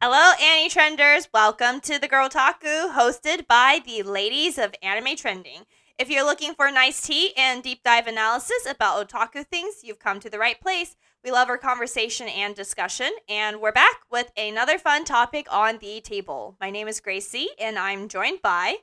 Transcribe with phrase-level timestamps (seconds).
[0.00, 1.28] Hello, Anime Trenders.
[1.34, 5.62] Welcome to the Girltaku, hosted by the ladies of anime trending.
[5.98, 10.20] If you're looking for nice tea and deep dive analysis about otaku things, you've come
[10.20, 10.94] to the right place.
[11.24, 16.00] We love our conversation and discussion, and we're back with another fun topic on the
[16.00, 16.56] table.
[16.60, 18.76] My name is Gracie, and I'm joined by.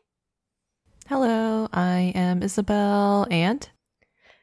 [1.07, 3.69] Hello, I am Isabel, and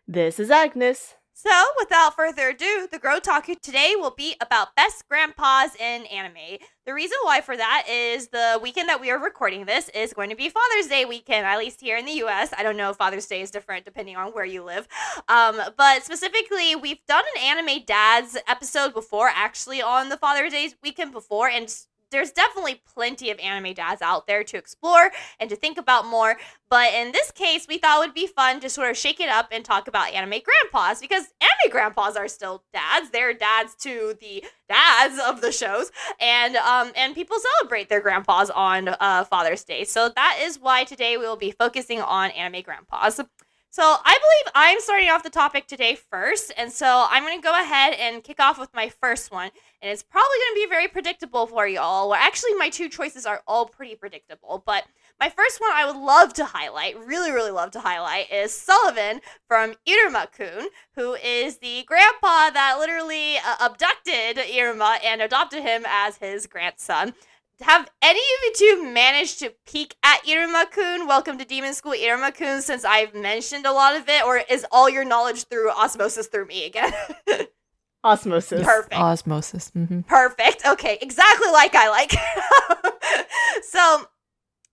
[0.09, 1.16] this is Agnes.
[1.45, 6.59] So, without further ado, the Girltaku today will be about best grandpas in anime.
[6.86, 10.30] The reason why for that is the weekend that we are recording this is going
[10.30, 12.52] to be Father's Day weekend, at least here in the US.
[12.56, 14.87] I don't know if Father's Day is different depending on where you live.
[15.28, 20.70] Um, but specifically, we've done an anime dads episode before, actually, on the Father's Day
[20.80, 21.74] weekend before, and
[22.12, 26.37] there's definitely plenty of anime dads out there to explore and to think about more.
[26.71, 29.29] But in this case, we thought it would be fun to sort of shake it
[29.29, 33.11] up and talk about anime grandpas because anime grandpas are still dads.
[33.11, 35.91] They're dads to the dads of the shows,
[36.21, 39.85] and um, and people celebrate their grandpas on uh, Father's Day.
[39.85, 43.21] So that is why today we will be focusing on anime grandpas.
[43.73, 47.42] So I believe I'm starting off the topic today first, and so I'm going to
[47.42, 50.68] go ahead and kick off with my first one, and it's probably going to be
[50.68, 52.10] very predictable for you all.
[52.10, 54.84] Well, actually, my two choices are all pretty predictable, but
[55.18, 59.23] my first one I would love to highlight, really, really love to highlight, is Sullivan
[59.48, 66.19] from Iruma-kun, who is the grandpa that literally uh, abducted Iruma and adopted him as
[66.19, 67.14] his grandson
[67.62, 71.06] have any of you two managed to peek at Iruma-kun?
[71.06, 74.91] Welcome to Demon School Iruma-kun since I've mentioned a lot of it, or is all
[74.91, 76.93] your knowledge through osmosis through me again?
[78.04, 78.65] osmosis.
[78.65, 79.00] Perfect.
[79.00, 79.71] Osmosis.
[79.77, 80.00] Mm-hmm.
[80.00, 80.66] Perfect.
[80.66, 82.12] Okay, exactly like I like.
[83.62, 84.06] so,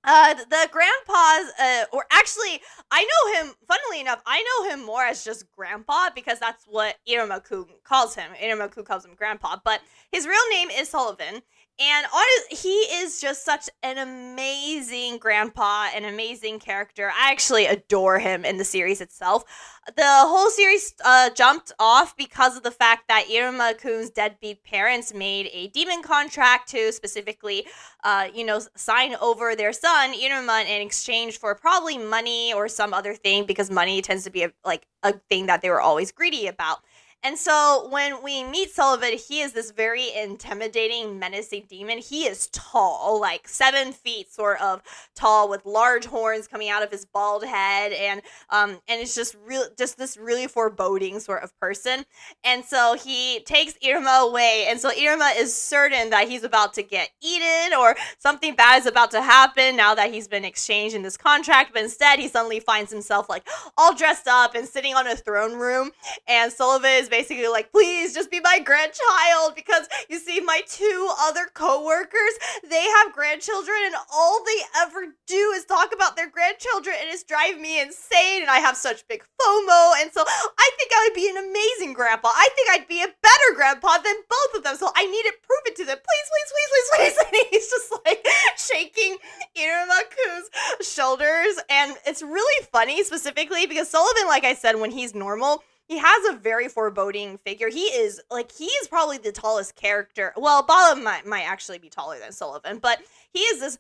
[0.04, 2.60] uh, the grandpas, uh, or actually,
[2.90, 3.54] I know him.
[3.68, 8.32] Funnily enough, I know him more as just grandpa because that's what Iruma-kun calls him.
[8.42, 9.82] Iruma-kun calls him grandpa, but
[10.12, 11.44] his real name is Sullivan
[11.80, 12.06] and
[12.50, 17.10] he is just such an amazing grandpa, an amazing character.
[17.10, 19.46] I actually adore him in the series itself.
[19.96, 25.50] The whole series uh, jumped off because of the fact that Iruma-kun's deadbeat parents made
[25.54, 27.66] a demon contract to specifically,
[28.04, 32.94] uh, you know, sign over their son Iruma in exchange for probably money or some
[32.94, 36.12] other thing because money tends to be a, like a thing that they were always
[36.12, 36.80] greedy about.
[37.22, 41.98] And so when we meet Sullivan, he is this very intimidating, menacing demon.
[41.98, 44.82] He is tall, like seven feet sort of
[45.16, 49.36] tall, with large horns coming out of his bald head, and um, and it's just
[49.46, 52.06] real, just this really foreboding sort of person.
[52.46, 56.84] And so he takes Iruma away, and so Iruma is certain that he's about to
[56.84, 61.02] get eaten or something bad is about to happen now that he's been exchanged in
[61.02, 61.74] this contract.
[61.74, 63.46] But instead, he suddenly finds himself like
[63.78, 65.92] all dressed up and sitting on a throne room,
[66.26, 71.10] and Sullivan is basically like, please just be my grandchild because you see, my two
[71.20, 72.36] other coworkers,
[72.70, 77.24] they have grandchildren, and all they ever do is talk about their grandchildren, and it's
[77.24, 78.42] driving me insane.
[78.42, 81.94] And I have such big FOMO, and so I think I would be an amazing
[81.94, 82.30] grandpa.
[82.34, 84.76] I think I'd be a better grandpa than both of them.
[84.78, 85.98] So I need to prove it to them.
[85.98, 87.18] Please, please, please, please, please.
[87.30, 88.26] And he's just like
[88.58, 89.18] shaking
[89.56, 95.64] Iruma-kun's shoulders, and it's really funny specifically because Sullivan, like I said, when he's normal
[95.90, 97.68] he has a very foreboding figure.
[97.70, 100.34] He is like he is probably the tallest character.
[100.38, 103.00] Well, Bala might might actually be taller than Sullivan, but
[103.34, 103.78] he is this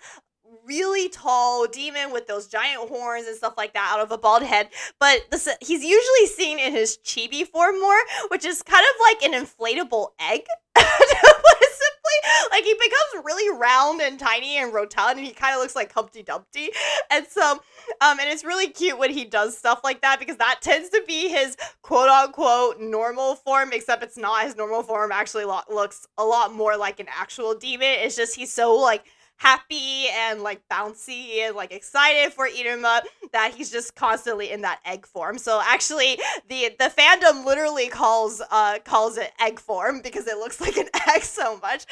[0.66, 4.42] really tall demon with those giant horns and stuff like that out of a bald
[4.42, 4.70] head.
[5.00, 8.00] But this, he's usually seen in his chibi form more,
[8.30, 10.42] which is kind of like an inflatable egg.
[12.52, 15.92] like he becomes really round and tiny and rotund and he kind of looks like
[15.92, 16.70] Humpty Dumpty.
[17.12, 17.54] And so
[18.02, 21.04] um and it's really cute when he does stuff like that because that tends to
[21.08, 26.08] be his quote unquote normal form except it's not his normal form actually lo- looks
[26.18, 27.88] a lot more like an actual demon.
[27.88, 29.06] It's just he's so like
[29.40, 33.02] happy and like bouncy and like excited for Iruma
[33.32, 35.38] that he's just constantly in that egg form.
[35.38, 36.20] So actually
[36.50, 40.90] the the fandom literally calls uh calls it egg form because it looks like an
[41.08, 41.86] egg so much.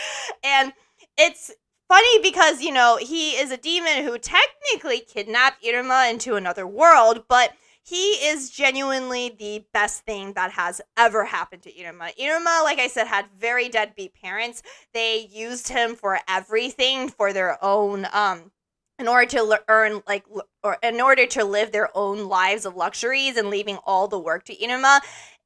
[0.44, 0.74] And
[1.18, 1.52] it's
[1.88, 7.24] funny because you know he is a demon who technically kidnapped Iruma into another world,
[7.30, 7.54] but
[7.88, 12.14] he is genuinely the best thing that has ever happened to Iruma.
[12.18, 14.62] Iruma, like I said, had very deadbeat parents.
[14.94, 18.52] They used him for everything for their own um
[19.00, 20.26] in order to earn like
[20.64, 24.44] or in order to live their own lives of luxuries and leaving all the work
[24.46, 25.00] to Iruma.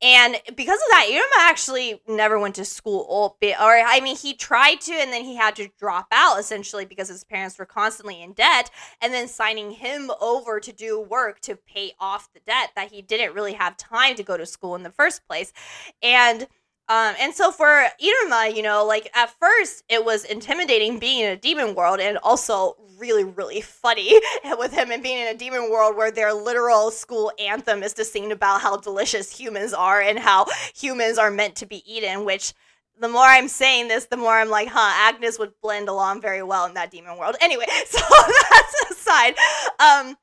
[0.04, 3.06] And because of that, Iruma actually never went to school.
[3.10, 7.08] Or, I mean, he tried to, and then he had to drop out essentially because
[7.08, 8.72] his parents were constantly in debt.
[9.00, 13.02] And then signing him over to do work to pay off the debt that he
[13.02, 15.54] didn't really have time to go to school in the first place.
[16.02, 16.48] And
[16.92, 21.32] Um, and so for Iruma, you know, like at first it was intimidating being in
[21.32, 24.20] a demon world and also really, really funny
[24.58, 28.04] with him and being in a demon world where their literal school anthem is to
[28.04, 30.46] sing about how delicious humans are and how
[30.76, 32.54] humans are meant to be eaten, which
[33.00, 36.44] the more I'm saying this, the more I'm like, huh, Agnes would blend along very
[36.44, 37.38] well in that demon world.
[37.40, 38.00] Anyway, so
[38.52, 39.36] that's aside.
[39.80, 40.18] Um,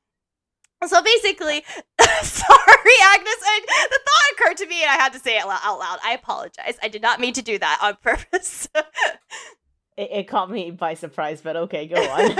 [0.87, 1.63] so basically,
[2.23, 5.79] sorry, Agnes, I, the thought occurred to me and I had to say it out
[5.79, 5.99] loud.
[6.03, 6.77] I apologize.
[6.81, 8.67] I did not mean to do that on purpose.
[9.97, 12.31] it, it caught me by surprise, but okay, go on.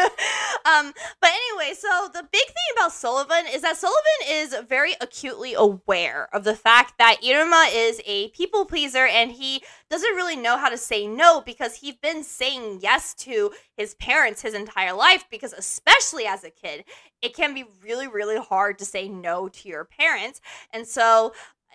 [0.65, 5.53] Um, but anyway, so the big thing about Sullivan is that Sullivan is very acutely
[5.53, 10.57] aware of the fact that Iruma is a people pleaser and he doesn't really know
[10.57, 15.25] how to say no because he's been saying yes to his parents his entire life
[15.29, 16.83] because especially as a kid,
[17.21, 20.41] it can be really really hard to say no to your parents.
[20.73, 21.33] And so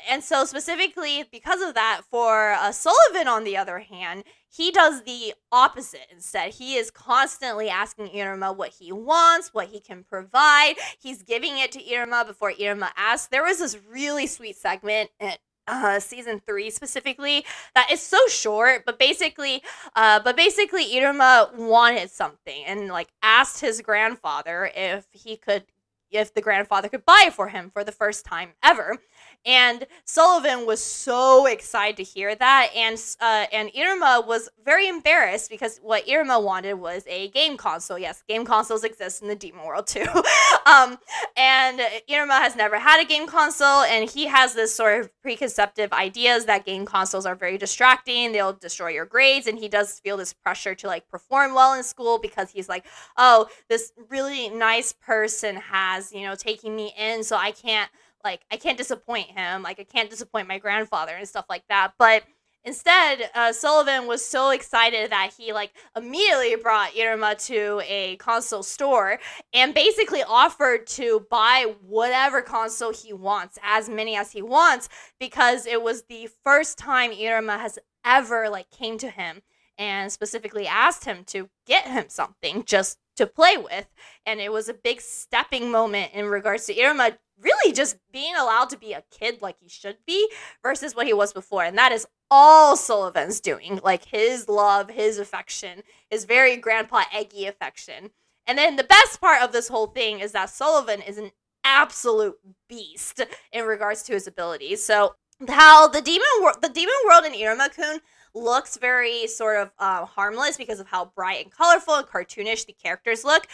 [0.08, 4.24] and so specifically because of that for uh, sullivan on the other hand
[4.54, 6.54] he does the opposite instead.
[6.54, 10.76] He is constantly asking iruma what he wants what he can provide.
[11.00, 13.26] He's giving it to iruma before iruma asks.
[13.26, 15.32] There was this really sweet segment in
[15.66, 17.44] uh, season three specifically
[17.74, 19.62] that is so short but basically
[19.96, 25.64] uh, but basically iruma wanted something and like asked his grandfather if he could
[26.10, 28.98] if the grandfather could buy it for him for the first time ever
[29.46, 35.50] and Sullivan was so excited to hear that, and uh, and Iruma was very embarrassed
[35.50, 37.98] because what Iruma wanted was a game console.
[37.98, 40.06] Yes, game consoles exist in the demon world too.
[40.66, 40.98] um,
[41.36, 45.92] and Iruma has never had a game console, and he has this sort of preconceptive
[45.92, 48.32] ideas that game consoles are very distracting.
[48.32, 51.82] They'll destroy your grades, and he does feel this pressure to like perform well in
[51.82, 52.86] school because he's like,
[53.18, 57.90] oh, this really nice person has you know taking me in, so I can't
[58.24, 59.62] like I can't disappoint him.
[59.62, 61.92] Like I can't disappoint my grandfather and stuff like that.
[61.98, 62.24] But
[62.64, 68.62] instead, uh, Sullivan was so excited that he like immediately brought Iruma to a console
[68.62, 69.18] store
[69.52, 74.88] and basically offered to buy whatever console he wants, as many as he wants,
[75.20, 79.42] because it was the first time Iruma has ever like came to him
[79.78, 83.86] and specifically asked him to get him something just to play with.
[84.26, 88.70] And it was a big stepping moment in regards to Iruma really just being allowed
[88.70, 90.30] to be a kid like he should be
[90.62, 91.64] versus what he was before.
[91.64, 93.80] And that is all Sullivan's doing.
[93.82, 98.10] Like his love, his affection, his very grandpa eggy affection.
[98.46, 101.30] And then the best part of this whole thing is that Sullivan is an
[101.64, 102.36] absolute
[102.68, 103.20] beast
[103.52, 104.84] in regards to his abilities.
[104.84, 105.14] So
[105.48, 108.00] how the demon world the demon world in Iruma-kun
[108.34, 112.72] looks very sort of uh, harmless because of how bright and colorful and cartoonish the
[112.72, 113.46] characters look.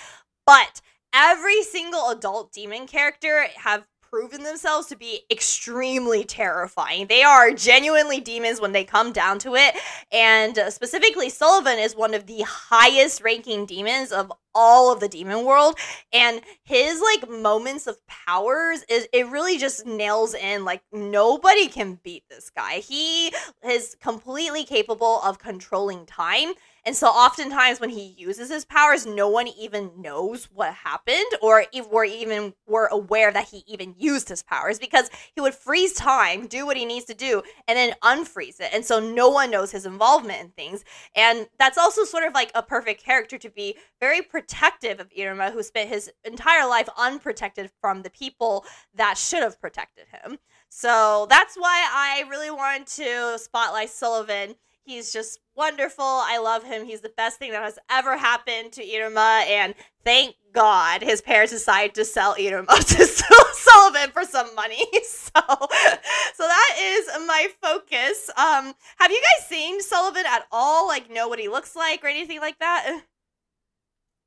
[0.47, 0.81] But
[1.13, 7.07] every single adult demon character have proven themselves to be extremely terrifying.
[7.07, 9.77] They are genuinely demons when they come down to it.
[10.11, 15.09] And uh, specifically, Sullivan is one of the highest ranking demons of all of the
[15.09, 15.79] demon world
[16.13, 21.95] and his like moments of powers is it really just nails in like nobody can
[22.03, 23.33] beat this guy he
[23.65, 26.53] is completely capable of controlling time
[26.85, 31.67] and so oftentimes when he uses his powers, no one even knows what happened or
[31.73, 36.65] even were aware that he even used his powers because he would freeze time, do
[36.65, 38.71] what he needs to do, and then unfreeze it.
[38.73, 40.85] And so no one knows his involvement in things.
[41.15, 45.53] And that's also sort of like a perfect character to be very protective of Iruma,
[45.53, 48.65] who spent his entire life unprotected from the people
[48.95, 50.39] that should have protected him.
[50.69, 56.05] So that's why I really wanted to spotlight Sullivan He's just wonderful.
[56.05, 56.85] I love him.
[56.85, 59.47] He's the best thing that has ever happened to Iruma.
[59.47, 64.85] And thank God his parents decided to sell Iruma to Sullivan for some money.
[65.33, 68.29] So, so that is my focus.
[68.37, 70.89] Um, have you guys seen Sullivan at all?
[70.89, 73.03] Like, know what he looks like or anything like that?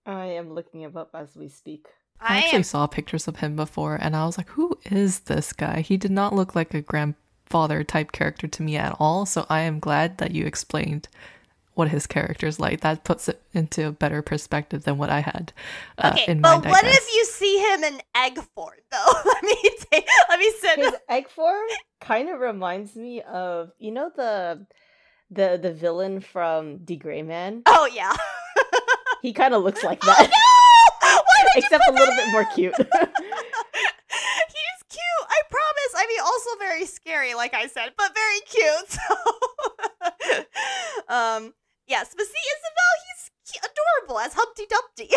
[0.06, 1.88] I am looking him up as we speak.
[2.22, 5.22] I, I actually am- saw pictures of him before and I was like, who is
[5.22, 5.82] this guy?
[5.82, 7.16] He did not look like a grand
[7.54, 9.28] father type character to me at all.
[9.28, 11.08] So I am glad that you explained
[11.76, 12.82] what his character is like.
[12.82, 15.54] That puts it into a better perspective than what I had.
[16.00, 19.14] Uh, okay, but what if you see him in egg form though?
[19.26, 19.56] let me
[19.92, 21.68] take, let me send his egg form.
[22.02, 24.66] Kind of reminds me of you know the
[25.30, 27.62] the the villain from D.Gray-man.
[27.68, 28.16] Oh yeah,
[29.22, 30.32] he kind of looks like that.
[31.06, 31.62] Oh, no!
[31.62, 32.74] Except a little bit more cute.
[34.94, 35.26] cute.
[35.30, 35.92] I promise.
[35.98, 39.00] I mean, also very scary, like I said, but very cute.
[40.04, 40.44] So,
[41.08, 41.54] um,
[41.88, 45.16] yes, but see, Isabel, he's adorable as Humpty Dumpty.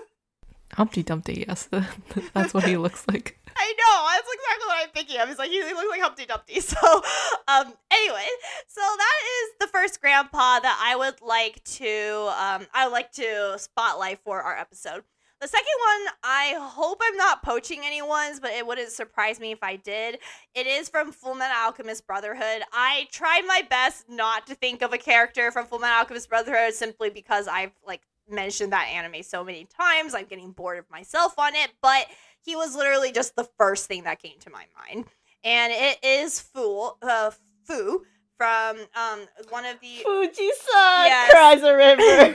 [0.74, 1.68] Humpty Dumpty, yes,
[2.34, 3.38] that's what he looks like.
[3.56, 4.06] I know.
[4.10, 5.28] That's exactly what I'm thinking of.
[5.28, 6.60] He's like he, looks like Humpty Dumpty.
[6.60, 7.02] So,
[7.48, 8.26] um, anyway,
[8.68, 12.92] so so that is the first grandpa that I would like to um I would
[12.92, 15.02] like to spotlight for our episode.
[15.40, 15.66] The second
[16.04, 20.18] one, I hope I'm not poaching anyone's, but it wouldn't surprise me if I did.
[20.54, 22.62] It is from Fullmetal Alchemist Brotherhood.
[22.72, 27.10] I tried my best not to think of a character from Fullmetal Alchemist Brotherhood simply
[27.10, 30.12] because I've like mentioned that anime so many times.
[30.12, 32.06] I'm getting bored of myself on it, but
[32.44, 35.04] he was literally just the first thing that came to my mind.
[35.44, 37.30] And it is Fu, uh,
[37.64, 38.02] Fu
[38.36, 41.30] from um one of the Fuji-san Yes.
[41.30, 42.02] cries a river.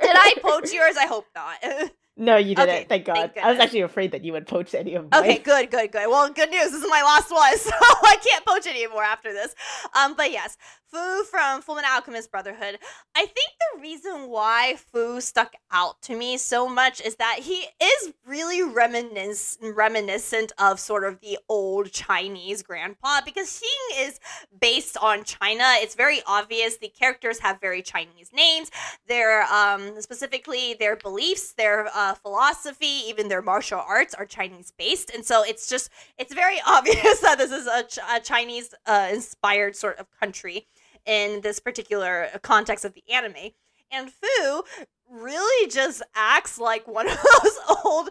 [0.00, 0.96] Did I poach yours?
[0.98, 1.56] I hope not.
[2.20, 2.68] No, you didn't.
[2.68, 3.16] Okay, thank God.
[3.16, 5.22] thank I was actually afraid that you would poach any of mine.
[5.22, 6.06] Okay, good, good, good.
[6.06, 6.70] Well, good news.
[6.70, 9.54] This is my last one, so I can't poach anymore after this.
[9.98, 10.58] Um, but yes,
[10.90, 12.78] Fu from Fullmetal Alchemist Brotherhood.
[13.16, 17.64] I think the reason why Fu stuck out to me so much is that he
[17.82, 24.18] is really reminisc- reminiscent of sort of the old Chinese grandpa because he is
[24.60, 25.64] based on China.
[25.76, 26.78] It's very obvious.
[26.78, 28.70] The characters have very Chinese names.
[29.06, 35.10] Their um specifically their beliefs, their uh, philosophy, even their martial arts are Chinese based,
[35.14, 39.08] and so it's just it's very obvious that this is a, Ch- a Chinese uh,
[39.12, 40.66] inspired sort of country
[41.06, 43.52] in this particular context of the anime.
[43.92, 44.62] And Fu
[45.10, 48.08] really just acts like one of those old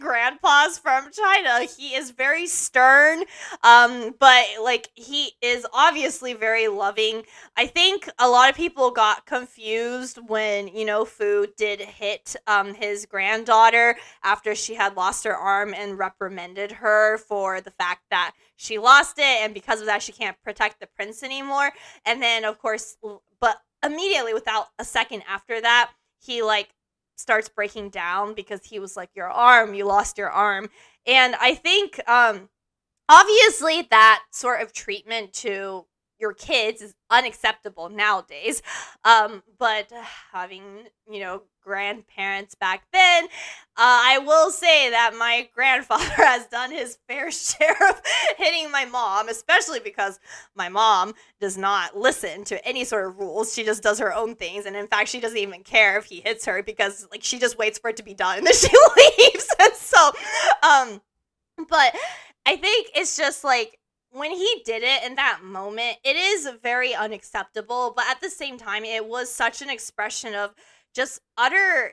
[0.00, 1.60] grandpas from China.
[1.64, 3.24] He is very stern,
[3.62, 7.22] um, but like he is obviously very loving.
[7.56, 12.74] I think a lot of people got confused when you know Fu did hit um,
[12.74, 18.32] his granddaughter after she had lost her arm and reprimanded her for the fact that
[18.56, 21.70] she lost it and because of that she can't protect the prince anymore.
[22.04, 22.96] And then of course,
[23.40, 26.68] but immediately without a second after that, he like
[27.16, 30.68] starts breaking down because he was like your arm you lost your arm.
[31.06, 32.48] And i think um
[33.08, 35.86] obviously that sort of treatment to
[36.18, 38.62] your kids is unacceptable nowadays.
[39.04, 39.92] Um but
[40.32, 43.24] having you know grandparents back then.
[43.78, 48.00] Uh, i will say that my grandfather has done his fair share of
[48.38, 50.18] hitting my mom especially because
[50.54, 53.52] my mom does not listen to any sort of rules.
[53.52, 56.20] She just does her own things and in fact she doesn't even care if he
[56.20, 58.68] hits her because like she just waits for it to be done and then she
[58.96, 59.54] leaves.
[59.58, 60.12] And so
[60.62, 61.00] um
[61.68, 61.94] but
[62.46, 63.78] I think it's just like
[64.12, 68.56] when he did it in that moment, it is very unacceptable, but at the same
[68.56, 70.54] time, it was such an expression of
[70.96, 71.92] just utter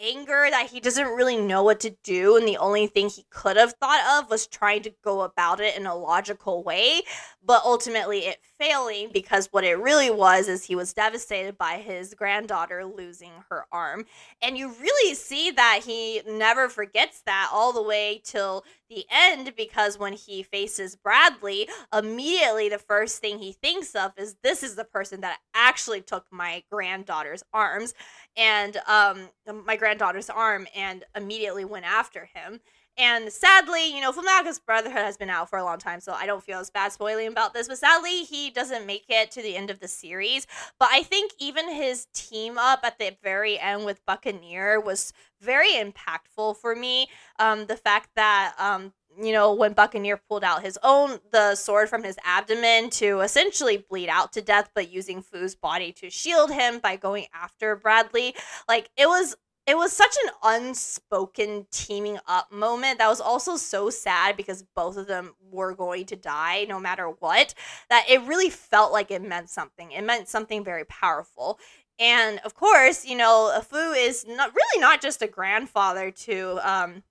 [0.00, 3.56] anger that he doesn't really know what to do and the only thing he could
[3.56, 7.00] have thought of was trying to go about it in a logical way
[7.44, 12.14] but ultimately it failing because what it really was is he was devastated by his
[12.14, 14.04] granddaughter losing her arm
[14.42, 19.52] and you really see that he never forgets that all the way till the end
[19.56, 24.76] because when he faces Bradley, immediately the first thing he thinks of is this is
[24.76, 27.94] the person that actually took my granddaughter's arms
[28.36, 29.28] and um
[29.64, 32.60] my granddaughter's arm and immediately went after him.
[32.98, 36.26] And sadly, you know, Fullmetal Brotherhood has been out for a long time, so I
[36.26, 37.68] don't feel as bad spoiling about this.
[37.68, 40.48] But sadly, he doesn't make it to the end of the series.
[40.80, 45.70] But I think even his team up at the very end with Buccaneer was very
[45.70, 47.06] impactful for me.
[47.38, 51.88] Um, the fact that um, you know, when Buccaneer pulled out his own the sword
[51.88, 56.50] from his abdomen to essentially bleed out to death, but using Fu's body to shield
[56.50, 58.34] him by going after Bradley,
[58.68, 59.36] like it was
[59.68, 64.96] it was such an unspoken teaming up moment that was also so sad because both
[64.96, 67.52] of them were going to die no matter what
[67.90, 69.92] that it really felt like it meant something.
[69.92, 71.60] It meant something very powerful.
[71.98, 77.02] And of course you know fu is not really not just a grandfather to um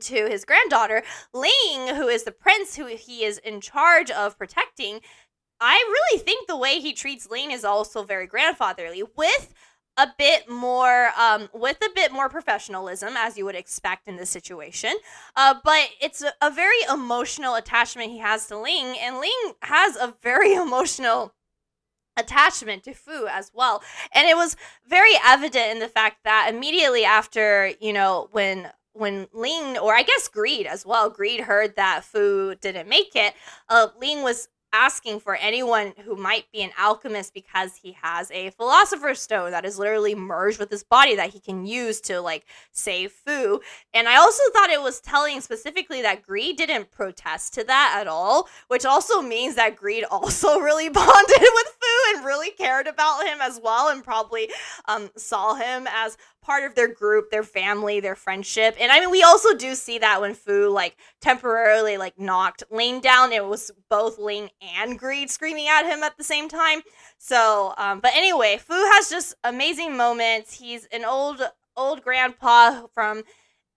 [0.00, 1.02] to his granddaughter.
[1.32, 5.00] Ling who is the prince who he is in charge of protecting
[5.62, 9.02] i really think the way he treats ling is also very grandfatherly.
[9.16, 9.54] With
[9.96, 14.30] a bit more um, with a bit more professionalism as you would expect in this
[14.30, 14.94] situation.
[15.36, 19.96] Uh, but it's a, a very emotional attachment he has to ling and ling has
[19.96, 21.34] a very emotional
[22.16, 23.82] attachment to fu as well.
[24.12, 24.56] And it was
[24.86, 30.02] very evident in the fact that immediately after you know when when ling or i
[30.02, 33.34] guess greed as well greed heard that fu didn't make it
[33.68, 38.50] uh, ling was asking for anyone who might be an alchemist because he has a
[38.50, 42.44] philosopher's stone that is literally merged with his body that he can use to like
[42.72, 43.60] save Fu.
[43.92, 48.06] And I also thought it was telling specifically that Greed didn't protest to that at
[48.06, 53.26] all, which also means that Greed also really bonded with Fu and really cared about
[53.26, 54.50] him as well and probably
[54.86, 58.76] um, saw him as part of their group, their family, their friendship.
[58.80, 63.00] And I mean, we also do see that when Fu like temporarily like knocked Ling
[63.00, 66.82] down, it was both Ling and greed screaming at him at the same time.
[67.18, 70.58] So, um, but anyway, Fu has just amazing moments.
[70.58, 71.42] He's an old
[71.76, 73.22] old grandpa from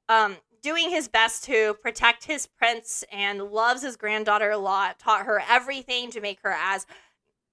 [0.10, 5.00] um, doing his best to protect his prince and loves his granddaughter a lot.
[5.00, 6.86] Taught her everything to make her as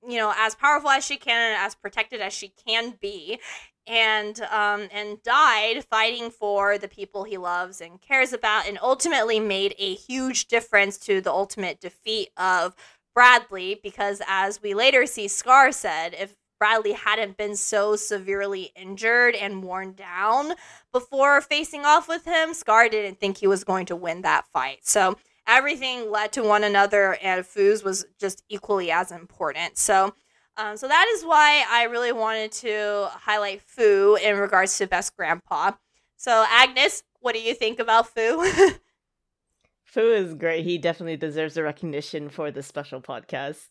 [0.09, 3.39] you know as powerful as she can and as protected as she can be
[3.87, 9.41] and um, and died fighting for the people he loves and cares about, and ultimately
[9.41, 12.75] made a huge difference to the ultimate defeat of
[13.15, 13.81] Bradley.
[13.83, 19.63] Because as we later see, Scar said, if Bradley hadn't been so severely injured and
[19.63, 20.53] worn down
[20.93, 24.81] before facing off with him, Scar didn't think he was going to win that fight.
[24.83, 29.79] So everything led to one another, and Fu's was just equally as important.
[29.79, 30.15] So
[30.61, 35.17] um, so that is why I really wanted to highlight Fu in regards to Best
[35.17, 35.73] Grandpa.
[36.17, 38.47] So Agnes, what do you think about Fu?
[39.85, 40.65] Fu is great.
[40.65, 43.69] He definitely deserves a recognition for this special podcast.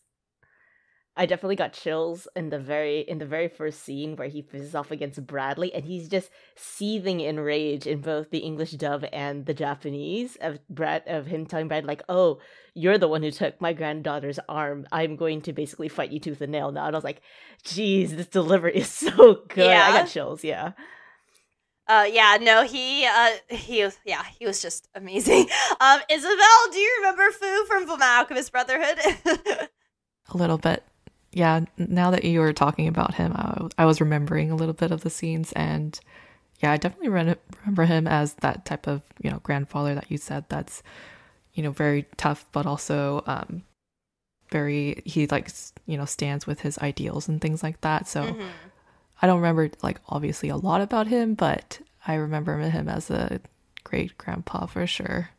[1.20, 4.74] I definitely got chills in the very in the very first scene where he faces
[4.74, 9.44] off against Bradley and he's just seething in rage in both the English dub and
[9.44, 12.40] the Japanese of Brad of him telling Brad like, "Oh,
[12.72, 14.86] you're the one who took my granddaughter's arm.
[14.92, 17.20] I'm going to basically fight you tooth and nail now." And I was like,
[17.64, 19.88] "Jeez, this delivery is so good." Yeah.
[19.88, 20.42] I got chills.
[20.42, 20.72] Yeah.
[21.86, 25.48] Uh, yeah, no, he, uh, he was, yeah, he was just amazing.
[25.80, 28.98] Um, Isabel, do you remember Fu from Fullmetal Alchemist Brotherhood?
[29.26, 30.84] a little bit
[31.32, 34.90] yeah, now that you were talking about him, I, I was remembering a little bit
[34.90, 35.98] of the scenes, and
[36.60, 40.18] yeah, I definitely re- remember him as that type of you know grandfather that you
[40.18, 40.44] said.
[40.48, 40.82] That's
[41.54, 43.62] you know very tough, but also um,
[44.50, 45.50] very he like
[45.86, 48.08] you know stands with his ideals and things like that.
[48.08, 48.46] So mm-hmm.
[49.22, 53.40] I don't remember like obviously a lot about him, but I remember him as a
[53.84, 55.30] great grandpa for sure.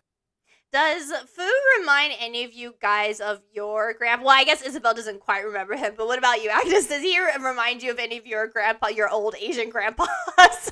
[0.71, 1.43] Does Fu
[1.79, 4.25] remind any of you guys of your grandpa?
[4.25, 6.87] Well, I guess Isabel doesn't quite remember him, but what about you, Agnes?
[6.87, 10.07] Does he remind you of any of your grandpa, your old Asian grandpas?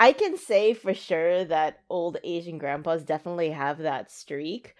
[0.00, 4.74] I can say for sure that old Asian grandpas definitely have that streak.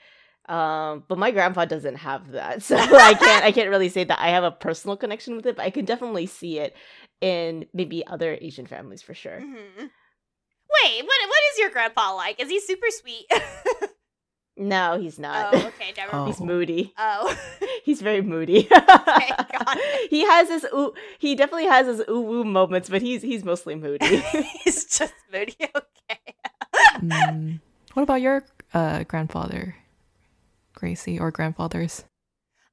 [0.48, 3.44] Um, but my grandpa doesn't have that, so I can't.
[3.44, 5.56] I can't really say that I have a personal connection with it.
[5.56, 6.74] But I can definitely see it
[7.20, 9.40] in maybe other Asian families for sure.
[9.40, 9.86] Mm-hmm.
[10.84, 12.40] Wait, what what is your grandpa like?
[12.40, 13.26] Is he super sweet?
[14.56, 15.54] no, he's not.
[15.54, 16.26] Oh, okay, never oh.
[16.26, 16.92] He's moody.
[16.98, 17.36] Oh.
[17.84, 18.68] he's very moody.
[18.72, 19.30] okay,
[20.10, 23.74] he has his ooh, he definitely has his ooh woo moments, but he's he's mostly
[23.74, 24.22] moody.
[24.64, 25.56] he's just moody.
[25.60, 26.34] Okay.
[26.98, 27.60] Mm.
[27.94, 29.76] What about your uh, grandfather,
[30.74, 32.04] Gracie, or grandfathers?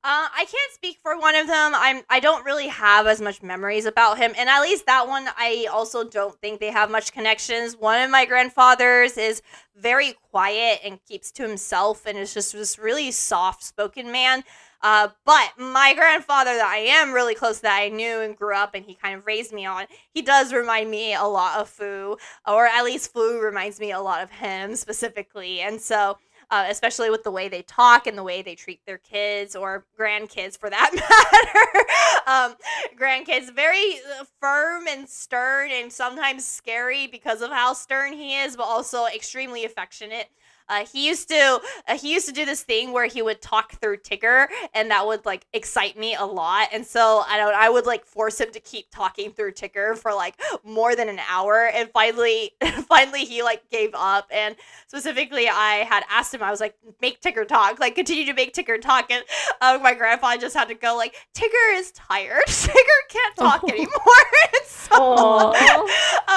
[0.08, 1.72] Uh, I can't speak for one of them.
[1.74, 5.28] I'm I don't really have as much memories about him, and at least that one
[5.36, 7.76] I also don't think they have much connections.
[7.76, 9.42] One of my grandfathers is
[9.76, 14.44] very quiet and keeps to himself, and is just this really soft spoken man.
[14.84, 18.76] Uh, but my grandfather that I am really close that I knew and grew up
[18.76, 22.18] and he kind of raised me on, he does remind me a lot of Fu,
[22.46, 25.62] or at least Fu reminds me a lot of him specifically.
[25.62, 26.20] And so
[26.52, 29.86] uh, especially with the way they talk and the way they treat their kids or
[30.00, 30.92] grandkids for that
[32.26, 32.52] matter.
[32.52, 32.56] um,
[33.00, 38.56] grandkids, very uh, firm and stern and sometimes scary because of how stern he is,
[38.56, 40.30] but also extremely affectionate.
[40.70, 43.74] Uh, he used to uh, he used to do this thing where he would talk
[43.74, 46.70] through Tigger, and that would like excite me a lot.
[46.72, 50.14] And so I don't I would like force him to keep talking through Tigger for
[50.14, 51.70] like more than an hour.
[51.74, 52.52] And finally,
[52.88, 54.28] finally he like gave up.
[54.32, 54.56] And
[54.88, 58.54] specifically, I had asked him, I was like, make Tigger talk, like continue to make
[58.54, 59.12] Tigger talk.
[59.12, 59.24] And
[59.62, 62.44] uh, my grandpa just had to go like, Tigger is tired.
[62.48, 63.70] Tigger can't talk oh.
[63.70, 63.94] anymore.
[64.66, 65.54] so,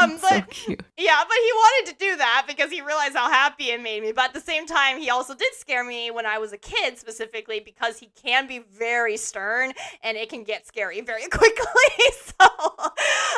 [0.01, 3.71] um, but so yeah, but he wanted to do that because he realized how happy
[3.71, 6.39] it made me but at the same time, he also did scare me when I
[6.39, 9.71] was a kid, specifically because he can be very stern
[10.03, 11.65] and it can get scary very quickly.
[12.41, 12.49] so,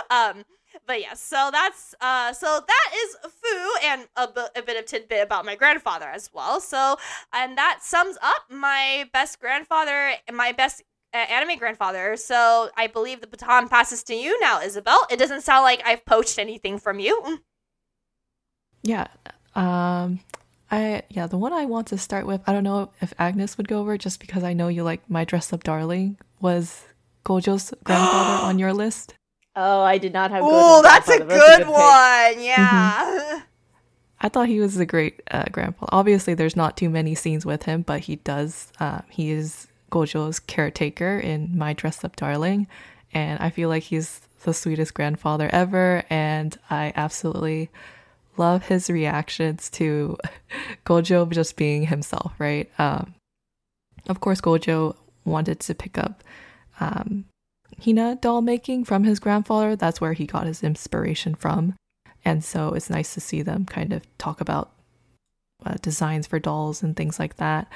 [0.09, 0.43] um,
[0.87, 4.87] but yeah, so that's uh, so that is Fu and a, b- a bit of
[4.87, 6.63] tidbit about my grandfather as well.
[6.63, 6.97] So,
[7.31, 12.17] and that sums up my best grandfather and my best uh, anime grandfather.
[12.17, 15.07] So I believe the baton passes to you now, Isabel.
[15.11, 17.41] It doesn't sound like I've poached anything from you.
[18.83, 19.09] Yeah.
[19.55, 20.21] Um,
[20.71, 23.69] I yeah, the one I want to start with, I don't know if Agnes would
[23.69, 26.85] go over just because I know you like my dress up darling was
[27.25, 29.15] Gojo's grandfather on your list.
[29.57, 30.43] Oh, I did not have.
[30.45, 32.45] Oh, that's a good, that's a good one.
[32.45, 33.05] Yeah.
[33.05, 33.39] Mm-hmm.
[34.23, 35.87] I thought he was a great uh, grandpa.
[35.91, 38.71] Obviously, there's not too many scenes with him, but he does.
[38.79, 42.67] Uh, he is Gojo's caretaker in My Dress Up Darling,
[43.15, 46.05] and I feel like he's the sweetest grandfather ever.
[46.11, 47.71] And I absolutely
[48.41, 50.17] love his reactions to
[50.87, 52.69] Gojo just being himself, right?
[52.79, 53.15] Um,
[54.09, 56.25] of course, Gojo wanted to pick up
[56.81, 57.27] um,
[57.85, 59.77] Hina doll making from his grandfather.
[59.77, 61.77] That's where he got his inspiration from.
[62.25, 64.73] And so it's nice to see them kind of talk about
[65.65, 67.69] uh, designs for dolls and things like that.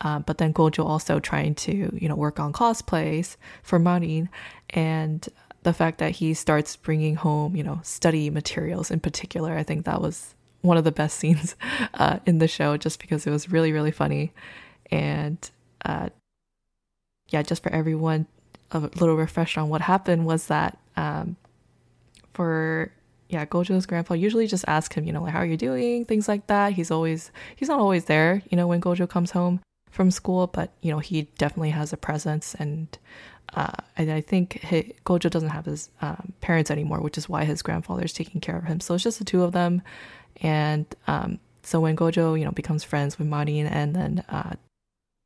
[0.00, 4.28] Uh, but then Gojo also trying to, you know, work on cosplays for Marin.
[4.70, 5.28] And
[5.62, 9.84] the fact that he starts bringing home, you know, study materials in particular, I think
[9.84, 11.56] that was one of the best scenes
[11.94, 14.32] uh, in the show just because it was really, really funny.
[14.90, 15.38] And
[15.84, 16.10] uh,
[17.28, 18.26] yeah, just for everyone,
[18.70, 21.36] a little refresh on what happened was that um,
[22.32, 22.90] for
[23.28, 26.28] yeah, Gojo's grandpa usually just asks him, you know, like how are you doing, things
[26.28, 26.72] like that.
[26.72, 30.70] He's always he's not always there, you know, when Gojo comes home from school, but
[30.80, 32.98] you know he definitely has a presence, and
[33.54, 37.44] uh, and I think he, Gojo doesn't have his um, parents anymore, which is why
[37.44, 38.80] his grandfather is taking care of him.
[38.80, 39.82] So it's just the two of them,
[40.40, 44.54] and um, so when Gojo, you know, becomes friends with Marin and then uh,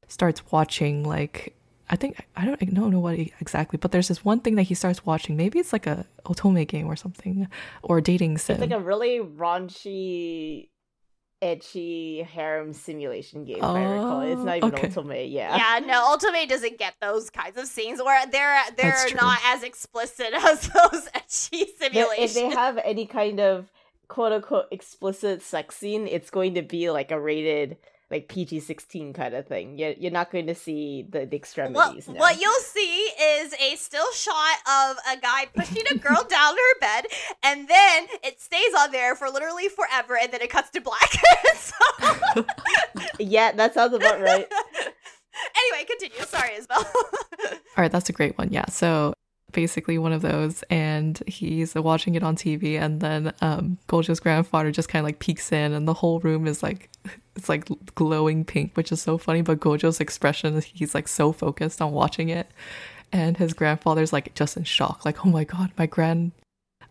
[0.08, 1.54] starts watching like
[1.88, 4.64] I think I don't I don't know what exactly, but there's this one thing that
[4.64, 5.36] he starts watching.
[5.36, 7.48] Maybe it's like a otome game or something,
[7.82, 8.54] or a dating sim.
[8.54, 10.68] It's like a really raunchy,
[11.42, 13.58] edgy harem simulation game.
[13.60, 14.88] Oh, if I recall, it's oh, not even okay.
[14.88, 15.32] otome.
[15.32, 19.62] Yeah, yeah, no, otome doesn't get those kinds of scenes where they're they're not as
[19.62, 22.30] explicit as those edgy simulations.
[22.30, 23.70] If they have any kind of
[24.08, 27.76] quote unquote explicit sex scene, it's going to be like a rated
[28.10, 29.78] like PG sixteen kind of thing.
[29.78, 32.06] You're you're not going to see the, the extremities.
[32.06, 32.20] What, no.
[32.20, 36.80] what you'll see is a still shot of a guy pushing a girl down her
[36.80, 37.06] bed,
[37.42, 41.10] and then it stays on there for literally forever, and then it cuts to black.
[41.56, 42.46] so...
[43.18, 44.46] yeah, that sounds about right.
[45.56, 46.24] anyway, continue.
[46.26, 46.84] Sorry, Isabel.
[46.86, 48.52] All right, that's a great one.
[48.52, 49.14] Yeah, so
[49.56, 54.70] basically one of those and he's watching it on TV and then um Gojo's grandfather
[54.70, 56.90] just kind of like peeks in and the whole room is like
[57.36, 61.80] it's like glowing pink which is so funny but Gojo's expression he's like so focused
[61.80, 62.50] on watching it
[63.12, 66.32] and his grandfather's like just in shock like oh my god my grand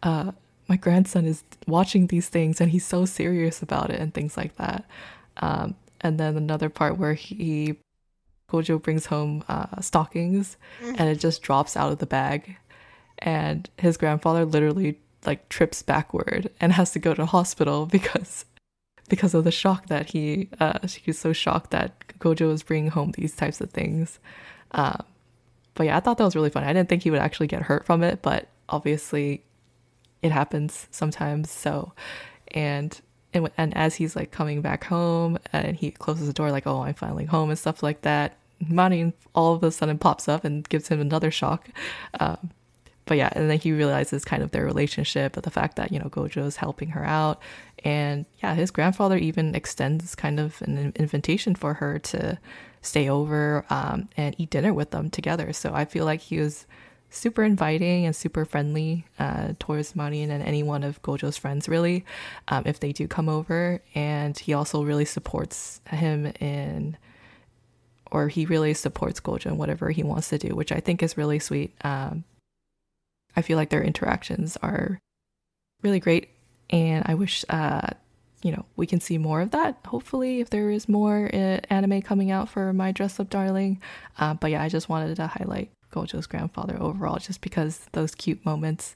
[0.01, 0.31] uh
[0.67, 4.55] my grandson is watching these things and he's so serious about it and things like
[4.55, 4.85] that.
[5.37, 7.75] Um and then another part where he
[8.49, 10.95] Gojo brings home uh, stockings mm-hmm.
[10.97, 12.57] and it just drops out of the bag.
[13.19, 18.45] And his grandfather literally like trips backward and has to go to the hospital because
[19.07, 23.11] because of the shock that he uh, he's so shocked that Gojo is bringing home
[23.11, 24.19] these types of things.
[24.71, 25.03] Um,
[25.75, 26.63] but yeah, I thought that was really fun.
[26.63, 29.43] I didn't think he would actually get hurt from it, but obviously
[30.21, 31.51] it happens sometimes.
[31.51, 31.93] So,
[32.49, 32.99] and
[33.35, 36.81] and, and as he's like coming back home and he closes the door like oh
[36.81, 40.67] i'm finally home and stuff like that Marin all of a sudden pops up and
[40.69, 41.69] gives him another shock.
[42.19, 42.51] Um,
[43.07, 45.99] but yeah and then he realizes kind of their relationship but the fact that you
[45.99, 47.41] know gojo is helping her out.
[47.83, 52.39] And yeah his grandfather even extends kind of an invitation for her to
[52.81, 55.53] stay over um, and eat dinner with them together.
[55.53, 56.65] So i feel like he was
[57.09, 62.05] super inviting and super friendly uh, towards Marin and any one of Gojo's friends, really,
[62.47, 63.81] um, if they do come over.
[63.93, 66.97] And he also really supports him in,
[68.11, 71.17] or he really supports Gojo in whatever he wants to do, which I think is
[71.17, 71.73] really sweet.
[71.83, 72.23] Um,
[73.35, 74.99] I feel like their interactions are
[75.81, 76.29] really great,
[76.69, 77.45] and I wish.
[77.49, 77.89] Uh,
[78.45, 79.79] you know, we can see more of that.
[79.87, 83.81] Hopefully, if there is more uh, anime coming out for My Dress Up Darling.
[84.19, 88.45] Uh, but yeah, I just wanted to highlight Gojo's grandfather overall, just because those cute
[88.45, 88.95] moments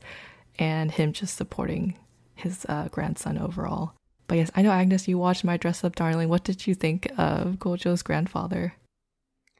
[0.60, 1.98] and him just supporting
[2.36, 3.94] his uh, grandson overall.
[4.28, 6.30] But yes, I know Agnes, you watched My Dress Up Darling.
[6.30, 8.76] What did you think of Gojo's grandfather?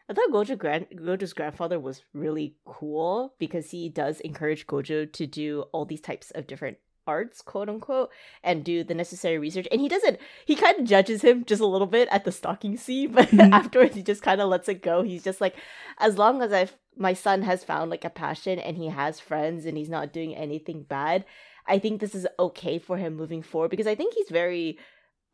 [0.08, 5.62] I thought Gojo Gojo's grandfather was really cool because he does encourage Gojo to do
[5.72, 6.78] all these types of different
[7.10, 8.12] arts, quote unquote,
[8.44, 9.68] and do the necessary research.
[9.72, 12.78] And he doesn't, he kind of judges him just a little bit at the stalking
[12.78, 13.54] scene, but mm-hmm.
[13.54, 15.02] afterwards he just kind of lets it go.
[15.02, 15.56] He's just like,
[15.98, 19.66] as long as I've, my son has found like a passion and he has friends
[19.66, 21.26] and he's not doing anything bad,
[21.66, 24.78] I think this is okay for him moving forward because I think he's very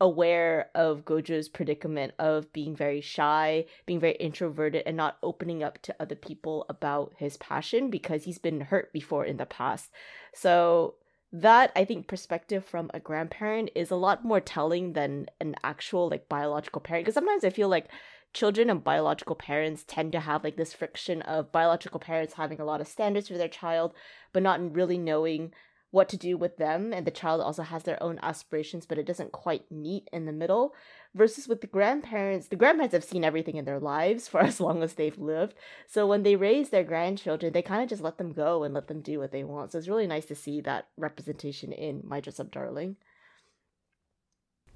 [0.02, 5.82] aware of Gojo's predicament of being very shy, being very introverted, and not opening up
[5.84, 9.92] to other people about his passion because he's been hurt before in the past.
[10.34, 10.96] So
[11.41, 16.10] that I think perspective from a grandparent is a lot more telling than an actual
[16.10, 17.04] like biological parent.
[17.04, 17.89] Because sometimes I feel like
[18.34, 22.65] children and biological parents tend to have like this friction of biological parents having a
[22.65, 23.93] lot of standards for their child
[24.32, 25.52] but not really knowing
[25.91, 26.93] what to do with them.
[26.93, 30.32] And the child also has their own aspirations but it doesn't quite meet in the
[30.32, 30.74] middle
[31.15, 34.84] versus with the grandparents the grandparents have seen everything in their lives for as long
[34.84, 35.56] as they've lived
[35.88, 38.88] so when they raise their grandchildren they kind of just let them go and let
[38.88, 42.19] them do what they want so it's really nice to see that representation in my
[42.19, 42.95] dress up darling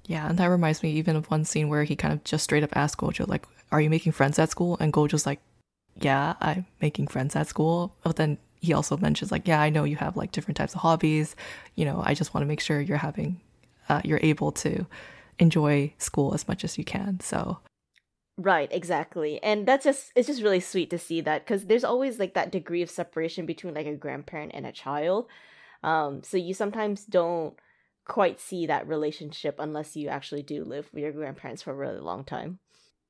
[0.06, 2.64] Yeah, and that reminds me even of one scene where he kind of just straight
[2.64, 5.40] up asked Gojo, like, "Are you making friends at school?" And Gojo's like,
[6.00, 9.84] "Yeah, I'm making friends at school." But then he also mentions like, "Yeah, I know
[9.84, 11.36] you have like different types of hobbies.
[11.76, 13.40] You know, I just want to make sure you're having,
[13.88, 14.86] uh, you're able to
[15.40, 17.58] enjoy school as much as you can." So
[18.38, 19.42] Right, exactly.
[19.42, 22.50] And that's just it's just really sweet to see that cuz there's always like that
[22.50, 25.26] degree of separation between like a grandparent and a child.
[25.82, 27.54] Um so you sometimes don't
[28.06, 32.00] quite see that relationship unless you actually do live with your grandparents for a really
[32.00, 32.58] long time.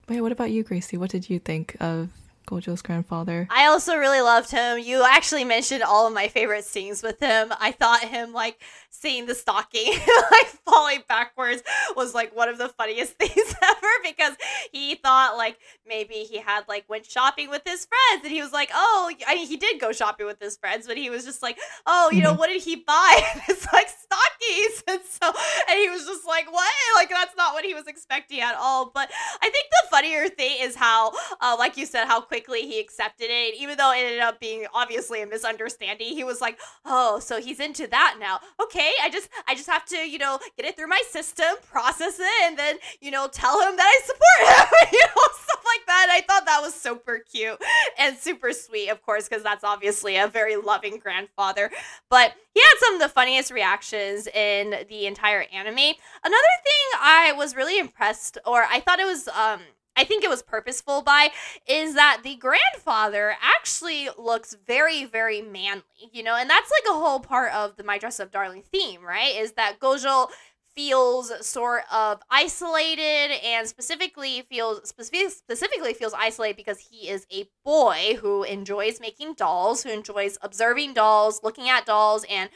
[0.08, 0.96] Wait, what about you, Gracie?
[0.96, 2.10] What did you think of
[2.50, 3.46] Gojo's grandfather.
[3.50, 4.78] I also really loved him.
[4.80, 7.52] You actually mentioned all of my favorite scenes with him.
[7.60, 8.60] I thought him like
[8.90, 9.92] seeing the stocking
[10.32, 11.62] like falling backwards
[11.96, 14.34] was like one of the funniest things ever because
[14.72, 15.56] he thought like
[15.88, 19.36] maybe he had like went shopping with his friends and he was like, oh, I
[19.36, 22.22] mean he did go shopping with his friends, but he was just like, oh, you
[22.22, 22.38] know, Mhm.
[22.38, 23.20] what did he buy?
[23.48, 25.26] it's like stockings, and so
[25.68, 26.70] and he was just like, what?
[26.96, 28.90] Like that's not what he was expecting at all.
[28.92, 29.10] But
[29.40, 33.26] I think the funnier thing is how, uh, like you said, how quickly he accepted
[33.28, 36.08] it, even though it ended up being obviously a misunderstanding.
[36.08, 38.40] He was like, "Oh, so he's into that now?
[38.62, 42.18] Okay, I just, I just have to, you know, get it through my system, process
[42.18, 45.86] it, and then, you know, tell him that I support him, you know, stuff like
[45.86, 47.58] that." I thought that was super cute
[47.98, 51.70] and super sweet, of course, because that's obviously a very loving grandfather.
[52.08, 55.76] But he had some of the funniest reactions in the entire anime.
[55.76, 59.60] Another thing I was really impressed, or I thought it was, um,
[60.00, 61.28] I think it was purposeful by,
[61.66, 66.98] is that the grandfather actually looks very, very manly, you know, and that's like a
[66.98, 69.36] whole part of the My Dress Up Darling theme, right?
[69.36, 70.28] Is that Gojo
[70.74, 77.46] feels sort of isolated and specifically feels specific, specifically feels isolated because he is a
[77.62, 82.48] boy who enjoys making dolls, who enjoys observing dolls, looking at dolls, and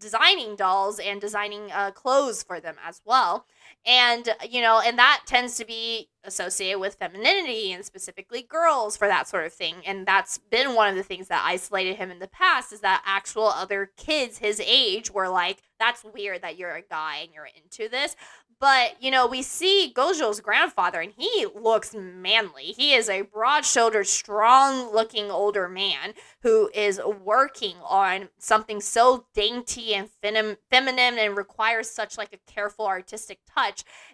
[0.00, 3.46] designing dolls and designing uh, clothes for them as well
[3.86, 9.08] and you know and that tends to be associated with femininity and specifically girls for
[9.08, 9.76] that sort of thing.
[9.86, 13.02] And that's been one of the things that isolated him in the past is that
[13.06, 17.46] actual other kids his age were like that's weird that you're a guy and you're
[17.46, 18.16] into this.
[18.60, 22.74] But you know we see gojo's grandfather and he looks manly.
[22.76, 29.94] He is a broad-shouldered strong looking older man who is working on something so dainty
[29.94, 33.57] and fenim- feminine and requires such like a careful artistic touch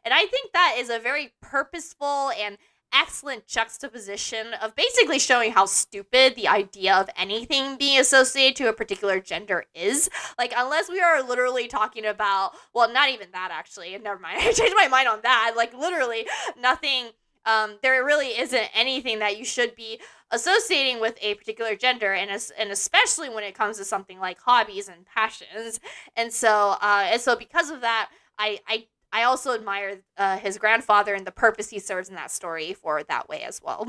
[0.05, 2.59] and i think that is a very purposeful and
[2.95, 8.73] excellent juxtaposition of basically showing how stupid the idea of anything being associated to a
[8.73, 10.09] particular gender is.
[10.39, 14.53] Like unless we are literally talking about well not even that actually never mind i
[14.53, 16.27] changed my mind on that like literally
[16.61, 17.07] nothing
[17.47, 22.31] um, there really isn't anything that you should be associating with a particular gender and
[22.31, 25.79] as, and especially when it comes to something like hobbies and passions.
[26.17, 30.59] And so uh, and so because of that i i I also admire uh, his
[30.59, 33.87] grandfather and the purpose he serves in that story for that way as well.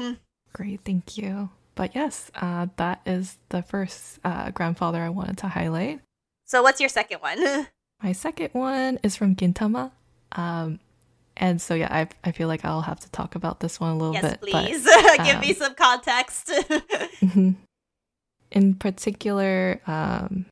[0.54, 1.50] Great, thank you.
[1.74, 6.00] But yes, uh, that is the first uh, grandfather I wanted to highlight.
[6.46, 7.68] So, what's your second one?
[8.04, 9.92] My second one is from Gintama.
[10.34, 10.80] Um,
[11.36, 13.98] and so, yeah, I, I feel like I'll have to talk about this one a
[13.98, 14.40] little yes, bit.
[14.42, 14.86] but- please.
[15.26, 16.48] Give me um, some context.
[17.22, 17.56] Mhm.
[18.52, 20.46] In particular, um,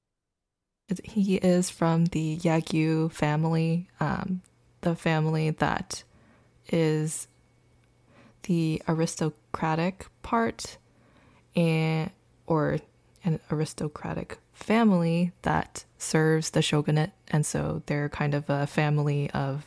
[1.03, 4.41] he is from the Yagyu family, um,
[4.83, 6.03] the family that
[6.71, 7.27] is
[8.43, 10.77] the aristocratic part,
[11.55, 12.11] and
[12.45, 12.77] or
[13.23, 19.65] an aristocratic family that serves the shogunate, and so they're kind of a family of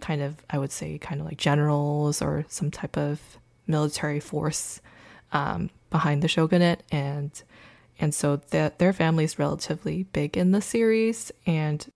[0.00, 3.20] kind of I would say kind of like generals or some type of
[3.66, 4.80] military force
[5.32, 6.82] um, behind the shogunate.
[6.92, 7.30] And
[7.98, 11.32] and so the, their family is relatively big in the series.
[11.46, 11.86] And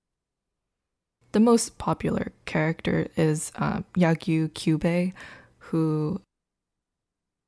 [1.32, 5.12] the most popular character is um, Yagyu Kyubei
[5.58, 6.20] who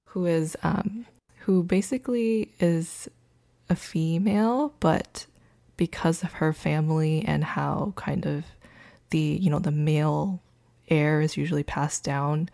[0.08, 1.06] who is um,
[1.38, 3.08] who basically is
[3.68, 5.26] a female but
[5.76, 8.44] because of her family and how kind of
[9.10, 10.40] the you know the male
[10.88, 12.48] heir is usually passed down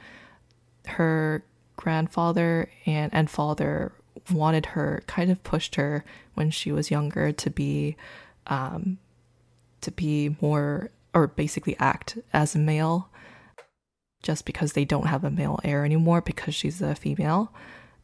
[0.87, 1.45] her
[1.77, 3.93] grandfather and and father
[4.33, 7.97] wanted her kind of pushed her when she was younger to be
[8.47, 8.99] um
[9.81, 13.09] to be more or basically act as a male
[14.23, 17.53] just because they don't have a male heir anymore because she's a female.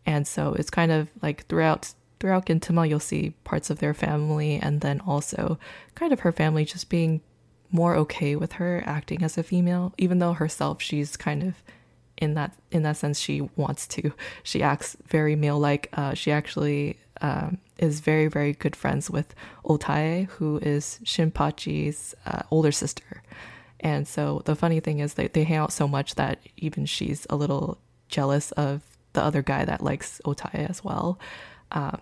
[0.07, 4.59] And so it's kind of like throughout throughout Gintama you'll see parts of their family
[4.63, 5.59] and then also
[5.95, 7.21] kind of her family just being
[7.71, 11.55] more okay with her acting as a female even though herself she's kind of
[12.17, 14.13] in that in that sense she wants to.
[14.43, 19.35] She acts very male like uh, she actually um, is very very good friends with
[19.65, 23.23] otae who is shinpachi's uh, older sister
[23.85, 27.27] And so the funny thing is that they hang out so much that even she's
[27.29, 27.77] a little
[28.09, 28.81] jealous of
[29.13, 31.21] the other guy that likes Otae as well.
[31.71, 32.01] Um,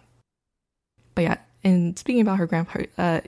[1.17, 3.21] but yeah, and speaking about her grandpa, uh,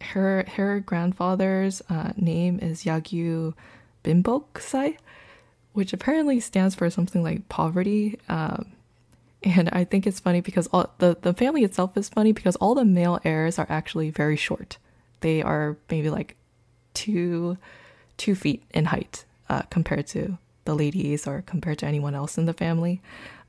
[0.00, 3.54] her her grandfather's uh, name is Yagyu
[4.04, 4.96] Binbokusai,
[5.72, 8.20] which apparently stands for something like poverty.
[8.28, 8.75] Um,
[9.46, 12.74] and I think it's funny because all the, the family itself is funny because all
[12.74, 14.78] the male heirs are actually very short.
[15.20, 16.36] They are maybe like
[16.94, 17.56] two
[18.16, 22.46] two feet in height uh, compared to the ladies or compared to anyone else in
[22.46, 23.00] the family.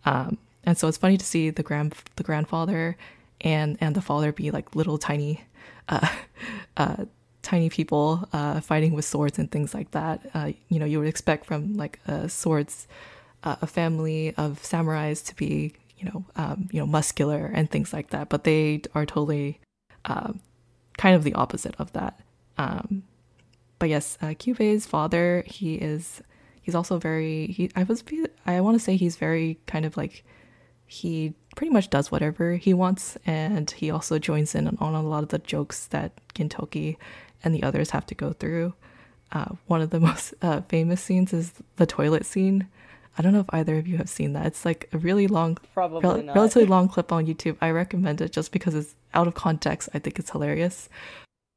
[0.05, 2.97] Um, and so it's funny to see the grand the grandfather
[3.41, 5.45] and and the father be like little tiny
[5.89, 6.07] uh,
[6.77, 7.05] uh,
[7.41, 10.21] tiny people uh, fighting with swords and things like that.
[10.33, 12.87] Uh, you know, you would expect from like swords,
[13.43, 17.93] uh, a family of samurais to be, you know, um, you know, muscular and things
[17.93, 18.29] like that.
[18.29, 19.59] But they are totally
[20.05, 20.39] um,
[20.97, 22.19] kind of the opposite of that.
[22.57, 23.03] Um,
[23.79, 26.21] but yes, uh, Kyubei's father, he is,
[26.61, 27.47] he's also very.
[27.47, 28.03] He, I was,
[28.45, 30.23] I want to say he's very kind of like,
[30.85, 35.23] he pretty much does whatever he wants, and he also joins in on, a lot
[35.23, 36.97] of the jokes that Gintoki
[37.43, 38.73] and the others have to go through.
[39.31, 42.67] Uh, one of the most uh, famous scenes is the toilet scene.
[43.17, 44.45] I don't know if either of you have seen that.
[44.45, 47.57] It's like a really long, Probably relatively long clip on YouTube.
[47.61, 49.89] I recommend it just because it's out of context.
[49.93, 50.87] I think it's hilarious.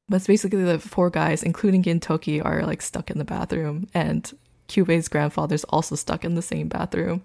[0.09, 4.33] But it's basically the four guys, including Gintoki, are like stuck in the bathroom, and
[4.68, 7.23] Kyubei's grandfather's also stuck in the same bathroom,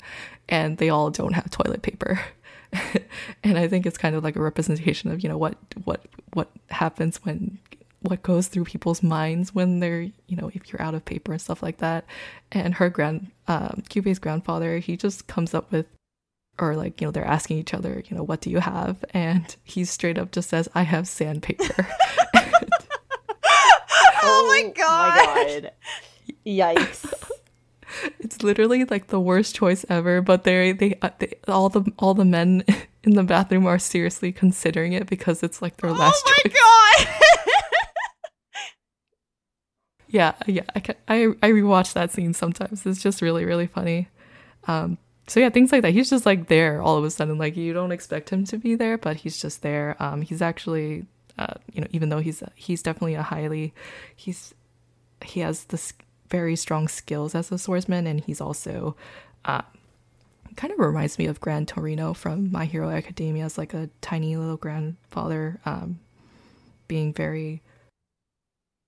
[0.49, 2.19] and they all don't have toilet paper.
[3.43, 6.49] and I think it's kind of like a representation of you know what what what
[6.69, 7.59] happens when
[8.05, 11.41] what goes through people's minds when they're you know if you're out of paper and
[11.41, 12.05] stuff like that.
[12.51, 15.85] And her grand um, Kyubei's grandfather he just comes up with
[16.59, 19.55] or like you know they're asking each other you know what do you have and
[19.63, 21.87] he straight up just says I have sandpaper.
[24.23, 25.63] oh my god.
[25.63, 25.71] god.
[26.45, 27.13] Yikes.
[28.19, 32.13] it's literally like the worst choice ever but they they, uh, they all the all
[32.13, 32.63] the men
[33.03, 37.07] in the bathroom are seriously considering it because it's like their last oh my choice
[37.07, 37.24] god.
[40.15, 42.85] Yeah yeah I, ca- I i rewatch that scene sometimes.
[42.85, 44.07] It's just really really funny.
[44.65, 44.97] Um
[45.27, 45.91] so yeah things like that.
[45.91, 47.37] He's just like there all of a sudden.
[47.37, 49.95] Like you don't expect him to be there but he's just there.
[49.99, 51.05] Um he's actually
[51.37, 53.73] uh you know even though he's he's definitely a highly
[54.15, 54.53] he's
[55.23, 55.93] he has this
[56.29, 58.95] very strong skills as a swordsman and he's also
[59.43, 59.61] uh
[60.55, 64.37] kind of reminds me of Gran Torino from My Hero Academia as like a tiny
[64.37, 65.99] little grandfather um
[66.87, 67.61] being very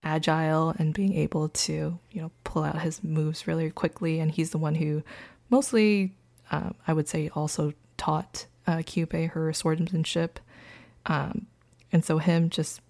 [0.08, 4.20] agile and being able to you know pull out his moves really quickly.
[4.20, 5.04] And he's the one who
[5.50, 6.13] mostly
[6.52, 10.39] um, i would say also taught uh, Kyubei her swordsmanship.
[11.06, 11.48] Um,
[11.91, 12.82] and so him just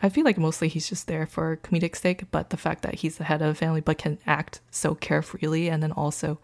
[0.00, 3.18] i feel like mostly he's just there for comedic sake but the fact that he's
[3.18, 6.38] the head of the family but can act so carefreely and then also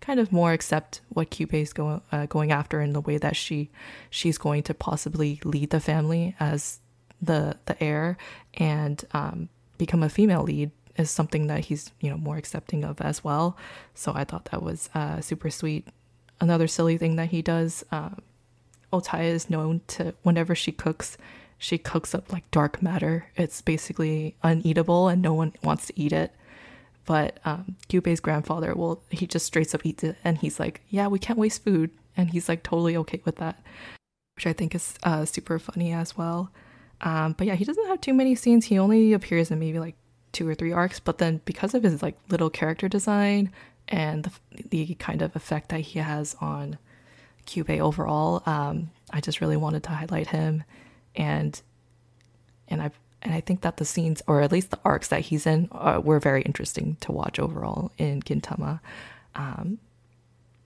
[0.00, 3.70] kind of more accept what Kyubei's going uh, going after in the way that she
[4.10, 6.80] she's going to possibly lead the family as
[7.20, 8.16] the the heir
[8.54, 9.48] and um,
[9.78, 13.56] become a female lead is something that he's you know more accepting of as well.
[13.94, 15.86] So I thought that was uh, super sweet.
[16.40, 18.20] Another silly thing that he does, um,
[18.92, 21.16] Otae is known to whenever she cooks,
[21.58, 23.26] she cooks up like dark matter.
[23.36, 26.32] It's basically uneatable and no one wants to eat it.
[27.06, 31.06] But um, Kyubei's grandfather will he just straight up eats it and he's like, yeah,
[31.06, 33.62] we can't waste food, and he's like totally okay with that,
[34.34, 36.50] which I think is uh, super funny as well.
[37.00, 38.66] Um, but yeah, he doesn't have too many scenes.
[38.66, 39.96] He only appears in maybe like
[40.32, 41.00] two or three arcs.
[41.00, 43.50] But then because of his like little character design
[43.88, 44.30] and
[44.70, 46.78] the, the kind of effect that he has on
[47.46, 50.64] Kyubei overall, um, I just really wanted to highlight him,
[51.14, 51.60] and
[52.68, 52.90] and I
[53.22, 56.00] and I think that the scenes, or at least the arcs that he's in, uh,
[56.02, 58.80] were very interesting to watch overall in Gintama.
[59.34, 59.78] Um,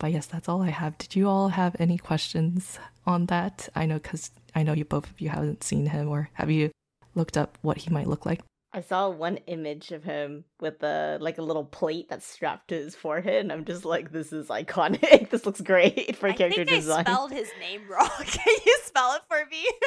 [0.00, 0.98] but yes, that's all I have.
[0.98, 3.68] Did you all have any questions on that?
[3.76, 6.70] I know because I know you both of you haven't seen him, or have you
[7.14, 8.40] looked up what he might look like?
[8.72, 12.76] I saw one image of him with a like a little plate that's strapped to
[12.76, 15.28] his forehead, and I'm just like, this is iconic.
[15.30, 17.04] this looks great for I character think design.
[17.06, 18.08] I spelled his name wrong.
[18.24, 19.64] Can you spell it for me?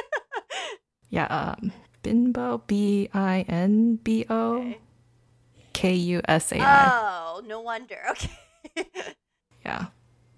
[1.09, 1.71] Yeah, um,
[2.03, 4.77] Binbo, B I N B O Okay.
[5.73, 6.89] K U S A I.
[6.91, 7.99] Oh, no wonder.
[8.11, 8.31] Okay.
[9.63, 9.85] Yeah.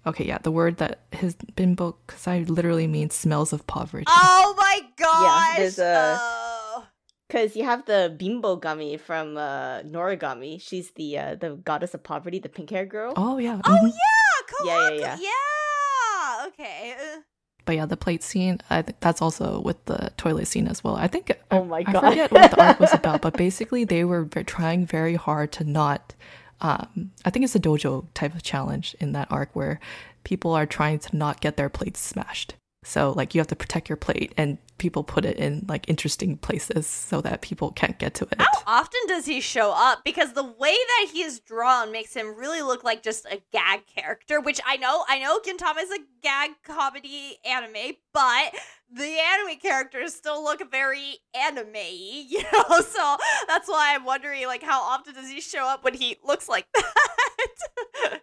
[0.06, 1.74] Okay, yeah, the word that has his
[2.06, 4.04] because I literally means smells of poverty.
[4.08, 5.56] oh my gosh.
[5.56, 6.86] there's a- Oh.
[7.28, 10.60] Because you have the Binbougami from uh, Noragami.
[10.62, 13.14] She's the uh, the goddess of poverty, the pink hair girl.
[13.16, 13.60] Oh, yeah.
[13.64, 13.90] Oh mhm.
[13.90, 15.16] yeah, Yeah, yeah, Kawaku- yeah.
[15.20, 16.46] yeah.
[16.46, 16.94] Okay.
[16.94, 17.20] uh,
[17.64, 20.94] But yeah, the plate scene, I think that's also with the toilet scene as well.
[20.94, 22.04] I think Oh my god!
[22.04, 25.50] I forget what the arc was about, but basically they were ve- trying very hard
[25.58, 26.14] to not.
[26.60, 29.78] Um, I think it's a dojo type of challenge in that arc where
[30.24, 32.54] people are trying to not get their plates smashed.
[32.86, 36.36] So like you have to protect your plate, and people put it in like interesting
[36.36, 38.40] places so that people can't get to it.
[38.40, 40.04] How often does he show up?
[40.04, 43.86] Because the way that he is drawn makes him really look like just a gag
[43.88, 48.54] character, which I know, I know Gintama is a gag comedy anime, but
[48.88, 52.80] the anime characters still look very anime you know?
[52.82, 53.16] So
[53.48, 56.66] that's why I'm wondering, like, how often does he show up when he looks like
[56.74, 58.20] that?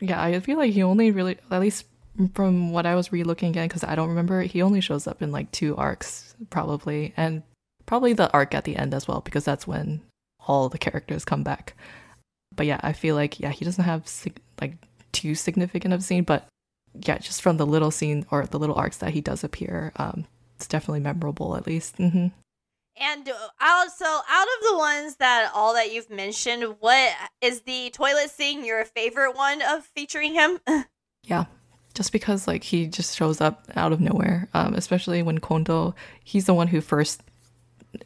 [0.00, 1.84] Yeah, I feel like he only really, at least
[2.34, 5.32] from what I was re-looking again, because I don't remember, he only shows up in
[5.32, 7.42] like two arcs probably, and
[7.86, 10.02] probably the arc at the end as well, because that's when
[10.46, 11.74] all the characters come back.
[12.54, 14.74] But yeah, I feel like yeah, he doesn't have sig- like
[15.12, 16.46] too significant of a scene, but
[16.94, 20.26] yeah, just from the little scene or the little arcs that he does appear, um,
[20.56, 21.96] it's definitely memorable at least.
[21.96, 22.28] Mm-hmm.
[23.00, 27.62] And uh, out so out of the ones that all that you've mentioned, what is
[27.62, 30.60] the toilet scene your favorite one of featuring him?
[31.24, 31.44] Yeah,
[31.94, 36.46] just because like he just shows up out of nowhere, um, especially when Kondo, he's
[36.46, 37.22] the one who first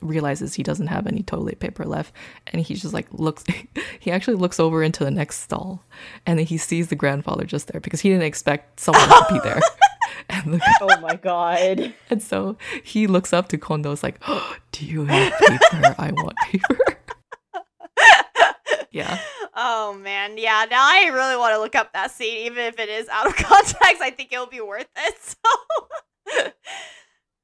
[0.01, 2.13] realizes he doesn't have any toilet paper left,
[2.49, 3.45] and he just like looks,
[4.01, 5.85] he actually looks over into the next stall,
[6.27, 9.41] and then he sees the grandfather just there because he didn't expect someone to be
[9.41, 9.61] there.
[10.29, 11.95] And, the, oh my god.
[12.11, 15.95] and so he looks up to Kondo, is like, oh, "Do you have paper?
[15.99, 16.79] I want paper."
[18.91, 19.21] yeah,
[19.57, 20.67] Oh man, yeah.
[20.71, 23.37] Now I really want to look up that scene, even if it is out of
[23.37, 24.03] context.
[24.03, 25.17] I think it'll be worth it.
[25.23, 26.49] So,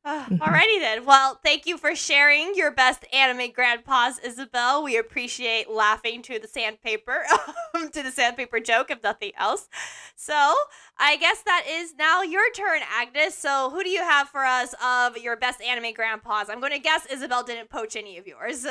[0.05, 0.39] Uh, Mhm.
[0.41, 1.05] alrighty then.
[1.05, 4.83] Well, thank you for sharing your best anime grandpas, Isabel.
[4.83, 7.25] We appreciate laughing to the sandpaper,
[7.93, 9.69] to the sandpaper joke, if nothing else.
[10.17, 10.55] So,
[10.99, 13.39] I guess that is now your turn, Agnes.
[13.39, 16.51] So, who do you have for us of your best anime grandpas?
[16.51, 18.67] I'm going to guess Isabel didn't poach any of yours.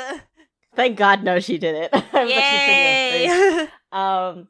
[0.74, 1.90] Thank God, no, she didn't.
[1.92, 3.60] I'm actually pretty upset.
[3.60, 3.68] Yay!
[3.92, 4.48] Um,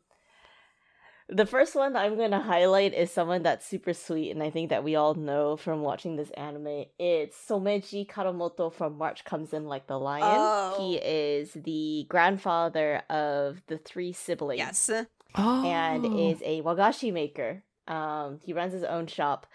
[1.28, 4.70] the first one I'm going to highlight is someone that's super sweet, and I think
[4.70, 6.84] that we all know from watching this anime.
[6.98, 10.22] It's Someji Kawamoto from March Comes In Like the Lion.
[10.24, 10.76] Oh.
[10.78, 14.58] He is the grandfather of the three siblings.
[14.58, 14.90] yes.
[15.34, 17.64] oh, and is a wagashi maker.
[17.88, 19.46] Um, he runs his own shop,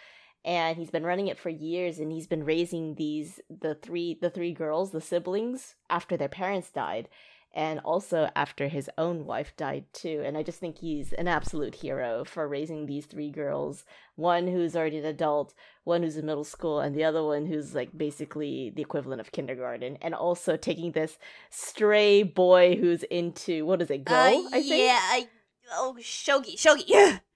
[0.47, 1.99] and he's been running it for years.
[1.99, 6.71] And he's been raising these the three the three girls, the siblings, after their parents
[6.71, 7.09] died,
[7.53, 10.23] and also after his own wife died too.
[10.25, 13.83] And I just think he's an absolute hero for raising these three girls.
[14.15, 17.75] One who's already an adult, one who's in middle school, and the other one who's
[17.75, 19.97] like basically the equivalent of kindergarten.
[20.01, 21.17] And also taking this
[21.49, 24.15] stray boy who's into what is it, go?
[24.15, 24.81] Uh, I think.
[24.81, 24.99] Yeah.
[25.01, 25.27] I,
[25.73, 26.85] oh, shogi, shogi.
[26.87, 27.19] Yeah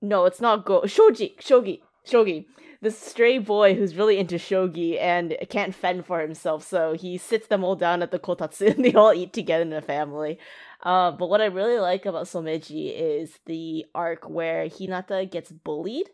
[0.00, 0.82] no, it's not Go.
[0.82, 2.46] Shogi, Shogi, Shogi.
[2.80, 7.48] This stray boy who's really into shogi and can't fend for himself, so he sits
[7.48, 10.38] them all down at the kotatsu and they all eat together in a family.
[10.84, 16.08] Uh, but what I really like about Someji is the arc where Hinata gets bullied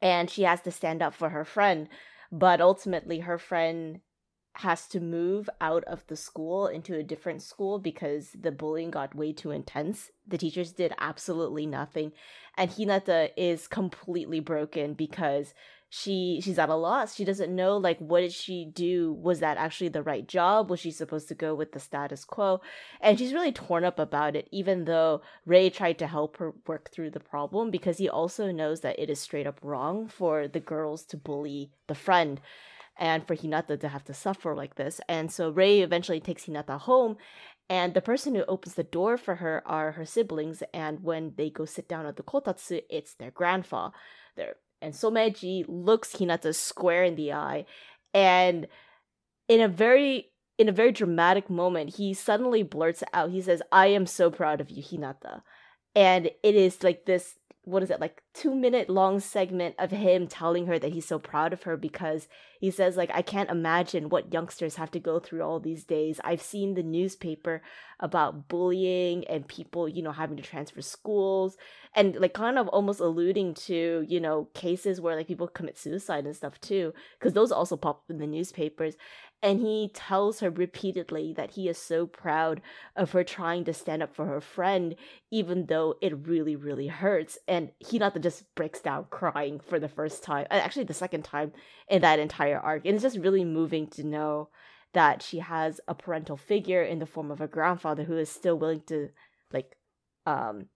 [0.00, 1.88] and she has to stand up for her friend,
[2.30, 4.00] but ultimately her friend
[4.54, 9.14] has to move out of the school into a different school because the bullying got
[9.14, 10.10] way too intense.
[10.26, 12.12] The teachers did absolutely nothing
[12.56, 15.54] and Hinata is completely broken because
[15.88, 17.14] she she's at a loss.
[17.14, 19.12] She doesn't know like what did she do?
[19.12, 20.70] Was that actually the right job?
[20.70, 22.60] Was she supposed to go with the status quo?
[23.00, 26.90] And she's really torn up about it even though Rei tried to help her work
[26.90, 30.60] through the problem because he also knows that it is straight up wrong for the
[30.60, 32.40] girls to bully the friend
[33.00, 35.00] and for Hinata to have to suffer like this.
[35.08, 37.16] And so Rei eventually takes Hinata home
[37.70, 41.50] and the person who opens the door for her are her siblings, and when they
[41.50, 43.90] go sit down at the kotatsu, it's their grandpa.
[44.36, 47.66] There and Someji looks Hinata square in the eye,
[48.12, 48.66] and
[49.48, 53.86] in a very in a very dramatic moment, he suddenly blurts out, he says, I
[53.86, 55.42] am so proud of you, Hinata.
[55.94, 60.26] And it is like this what is it like 2 minute long segment of him
[60.26, 62.28] telling her that he's so proud of her because
[62.60, 66.20] he says like I can't imagine what youngsters have to go through all these days.
[66.22, 67.60] I've seen the newspaper
[67.98, 71.56] about bullying and people, you know, having to transfer schools
[71.94, 76.24] and like kind of almost alluding to, you know, cases where like people commit suicide
[76.24, 78.96] and stuff too because those also pop up in the newspapers
[79.42, 82.60] and he tells her repeatedly that he is so proud
[82.96, 84.94] of her trying to stand up for her friend
[85.30, 90.22] even though it really really hurts and Hinata just breaks down crying for the first
[90.22, 91.52] time uh, actually the second time
[91.88, 92.84] in that entire arc.
[92.84, 94.48] And it's just really moving to know
[94.92, 98.58] that she has a parental figure in the form of a grandfather who is still
[98.58, 99.10] willing to
[99.52, 99.76] like
[100.26, 100.66] um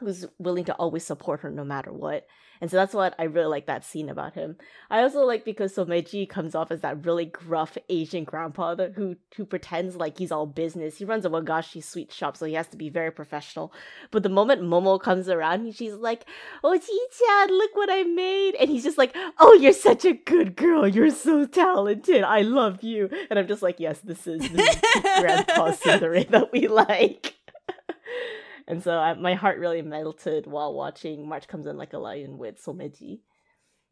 [0.00, 2.26] who's willing to always support her no matter what.
[2.60, 4.56] And so that's what I really like that scene about him.
[4.90, 9.16] I also like because Someji comes off as that really gruff Asian grandpa that, who
[9.36, 10.98] who pretends like he's all business.
[10.98, 13.72] He runs a wagashi sweet shop, so he has to be very professional.
[14.10, 16.26] But the moment Momo comes around, she's like,
[16.62, 20.54] "Oh, Chi-chan, look what I made!" And he's just like, "Oh, you're such a good
[20.54, 20.86] girl.
[20.86, 22.24] You're so talented.
[22.24, 26.52] I love you." And I'm just like, "Yes, this is, this is Grandpa Cinderella that
[26.52, 27.39] we like."
[28.70, 32.38] And so I, my heart really melted while watching March Comes In Like a Lion
[32.38, 33.20] with Someji.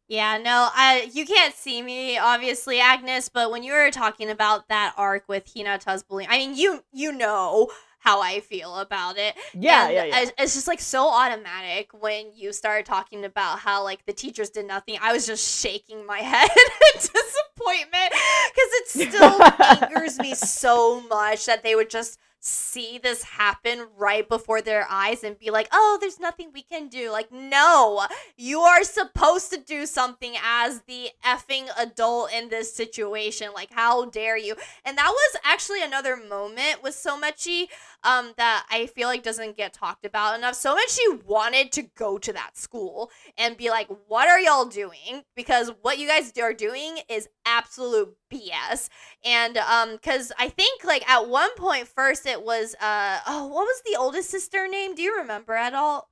[0.07, 4.67] Yeah, no, I you can't see me obviously, Agnes, but when you were talking about
[4.69, 7.69] that arc with Hinata's bullying, I mean, you you know
[7.99, 9.35] how I feel about it.
[9.53, 10.29] Yeah, and yeah, yeah.
[10.39, 14.65] It's just like so automatic when you started talking about how like the teachers did
[14.65, 14.97] nothing.
[15.01, 21.45] I was just shaking my head in disappointment because it still angers me so much
[21.45, 25.97] that they would just see this happen right before their eyes and be like, oh,
[25.99, 27.11] there's nothing we can do.
[27.11, 28.05] Like, no,
[28.37, 33.49] you are supposed to do something as the effing adult in this situation.
[33.53, 34.55] Like, how dare you?
[34.85, 37.67] And that was actually another moment with So Someji
[38.03, 40.55] um, that I feel like doesn't get talked about enough.
[40.55, 44.65] So much she wanted to go to that school and be like, what are y'all
[44.65, 45.23] doing?
[45.35, 48.89] Because what you guys are doing is absolute BS.
[49.25, 53.63] And um, because I think like at one point first it was uh oh what
[53.63, 54.95] was the oldest sister name?
[54.95, 56.09] Do you remember at all?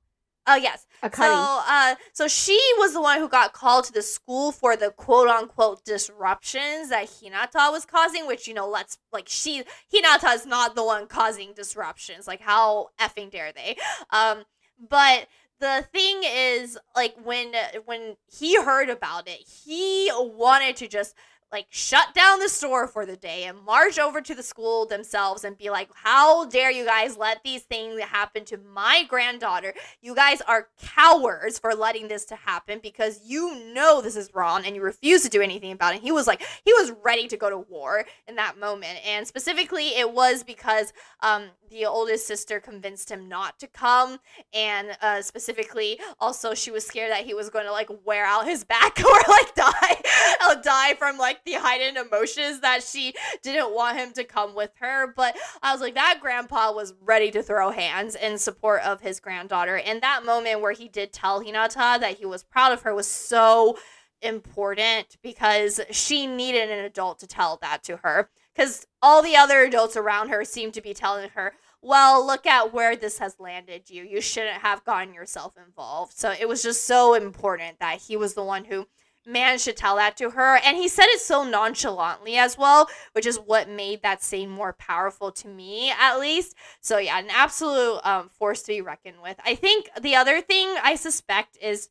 [0.48, 0.86] Oh yes.
[1.26, 4.90] So uh so she was the one who got called to the school for the
[4.90, 10.46] quote unquote disruptions that Hinata was causing, which you know, let's like she Hinata is
[10.46, 12.26] not the one causing disruptions.
[12.26, 13.76] Like how effing dare they?
[14.10, 14.44] Um
[14.88, 15.28] but
[15.60, 17.52] the thing is like when
[17.84, 21.14] when he heard about it, he wanted to just
[21.52, 25.44] like shut down the store for the day and march over to the school themselves
[25.44, 29.74] and be like, How dare you guys let these things happen to my granddaughter?
[30.02, 34.64] You guys are cowards for letting this to happen because you know this is wrong
[34.64, 36.02] and you refuse to do anything about it.
[36.02, 38.98] He was like, he was ready to go to war in that moment.
[39.06, 40.92] And specifically, it was because
[41.22, 44.18] um, the oldest sister convinced him not to come.
[44.52, 48.46] And uh, specifically, also, she was scared that he was going to like wear out
[48.46, 50.02] his back or like die,
[50.40, 54.72] I'll die from like the heightened emotions that she didn't want him to come with
[54.80, 55.12] her.
[55.14, 59.20] But I was like, that grandpa was ready to throw hands in support of his
[59.20, 59.76] granddaughter.
[59.76, 63.06] And that moment where he did tell Hinata that he was proud of her was
[63.06, 63.78] so
[64.20, 68.30] important because she needed an adult to tell that to her.
[68.54, 72.72] Because all the other adults around her seemed to be telling her, well, look at
[72.72, 74.02] where this has landed you.
[74.02, 76.18] You shouldn't have gotten yourself involved.
[76.18, 78.88] So it was just so important that he was the one who
[79.28, 80.56] man should tell that to her.
[80.64, 84.72] And he said it so nonchalantly as well, which is what made that scene more
[84.72, 86.54] powerful to me, at least.
[86.80, 89.36] So, yeah, an absolute um, force to be reckoned with.
[89.44, 91.90] I think the other thing I suspect is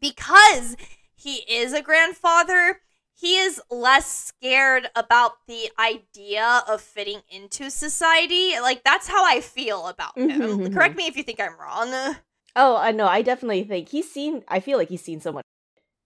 [0.00, 0.76] because
[1.14, 2.80] he is a grandfather.
[3.14, 8.52] He is less scared about the idea of fitting into society.
[8.60, 10.28] Like, that's how I feel about him.
[10.30, 12.16] Mhm, Correct me if you think I'm wrong.
[12.54, 13.06] Oh, I know.
[13.06, 14.44] I definitely think he's seen.
[14.48, 15.44] I feel like he's seen so much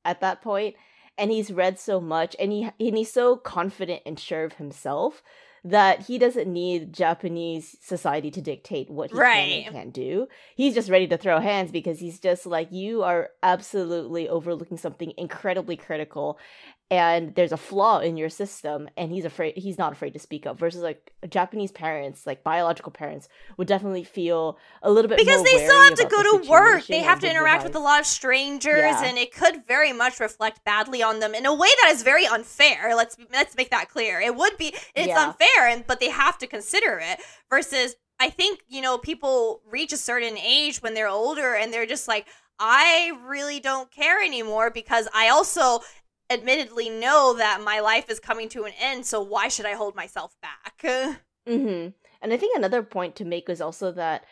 [0.05, 0.77] at that point,
[1.19, 5.23] and he's read so much, and he and he's so confident and sure of himself
[5.65, 10.27] that he doesn't need Japanese society to dictate what he can and can't do.
[10.57, 15.13] He's just ready to throw hands because he's just like you are absolutely overlooking something
[15.17, 16.39] incredibly critical
[16.93, 20.47] and there's a flaw in your system and he's afraid he's not afraid to speak
[20.47, 25.43] up versus like Japanese parents like biological parents would definitely feel a little bit because
[25.43, 27.99] they still have to go the to work they have to interact with a lot
[27.99, 29.05] of strangers Yeah.
[29.05, 32.27] and it could very much reflect badly on them in a way that is very
[32.27, 35.29] unfair let's let's make that clear it would be it's Yeah.
[35.29, 39.95] unfair and but they have to consider it versus i think you know people reach
[39.95, 42.27] a certain age when they're older and they're just like
[42.59, 45.81] i really don't care anymore because i also
[46.33, 49.95] admittedly know that my life is coming to an end so why should i hold
[49.95, 50.83] myself back
[51.49, 51.89] Mm-hmm.
[52.23, 54.25] And I think another point to make is also that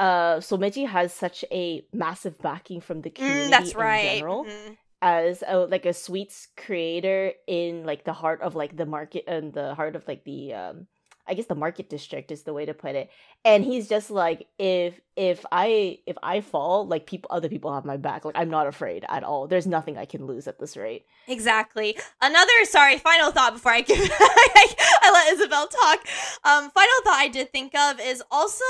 [0.00, 4.44] uh Someji has such a massive backing from the community Mm, that's in right general
[4.44, 4.76] Mhm.
[5.02, 9.52] as a, like a sweets creator in like the heart of like the market and
[9.52, 10.86] the heart of like the um
[11.26, 13.10] I guess the market district is the way to put it.
[13.44, 17.84] And he's just like if if I if I fall, like people other people have
[17.84, 18.24] my back.
[18.24, 19.46] Like I'm not afraid at all.
[19.46, 21.06] There's nothing I can lose at this rate.
[21.26, 21.96] Exactly.
[22.20, 25.98] Another sorry, final thought before I give I let Isabel talk.
[26.44, 28.64] Um, final thought I did think of is also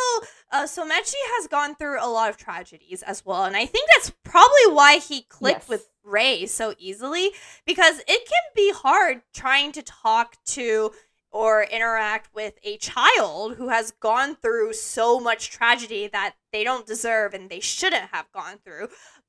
[0.53, 4.11] uh, Someji has gone through a lot of tragedies as well, and I think that's
[4.23, 5.69] probably why he clicked Yes.
[5.69, 7.31] with Rei so easily
[7.67, 10.91] because it can be hard trying to talk to
[11.35, 16.87] or interact with a child who has gone through so much tragedy that they don't
[16.87, 18.87] deserve and they shouldn't have gone through.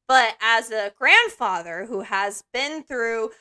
[0.07, 3.31] But as a grandfather who has been through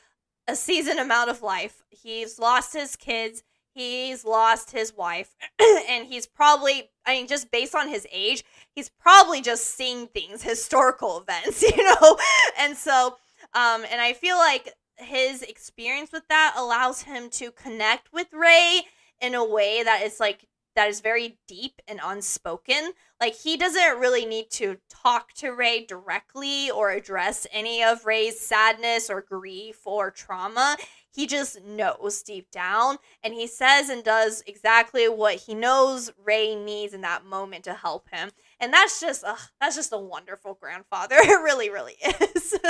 [0.47, 3.43] a season amount of life, he's lost his kids,
[3.75, 5.35] he's lost his wife,
[5.87, 8.43] and he's probably, I mean, just based on his age,
[8.73, 12.17] he's probably just seeing things, historical events, you know?
[12.57, 13.17] And so,
[13.53, 18.81] um, and I feel like his experience with that allows him to connect with Rei
[19.21, 22.91] in a way that is like that is very deep and unspoken.
[23.19, 28.39] Like he doesn't really need to talk to Rei directly or address any of Rei's
[28.39, 30.77] sadness or grief or trauma.
[31.15, 36.55] He just knows deep down and he says and does exactly what he knows rei
[36.55, 38.31] needs in that moment to help him.
[38.59, 41.15] And that's just ugh, that's just a wonderful grandfather.
[41.25, 42.53] It really, really is.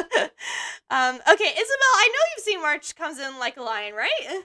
[0.90, 4.44] um, okay, Isabel, I know you've seen March Comes In Like a Lion, right?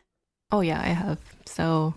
[0.51, 1.18] Oh yeah, I have.
[1.46, 1.94] So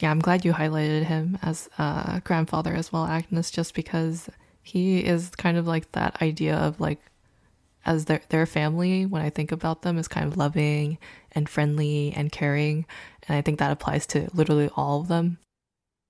[0.00, 4.28] yeah, I'm glad you highlighted him as a grandfather as well, Agnes, just because
[4.62, 7.00] he is kind of like that idea of like
[7.84, 10.98] as their their family when I think about them is kind of loving
[11.32, 12.86] and friendly and caring,
[13.26, 15.38] and I think that applies to literally all of them.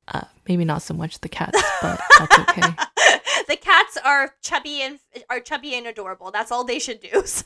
[0.09, 2.63] Uh, maybe not so much the cats, but that's okay.
[3.49, 4.99] the cats are chubby and
[5.31, 6.31] are chubby and adorable.
[6.31, 7.23] That's all they should do.
[7.27, 7.45] So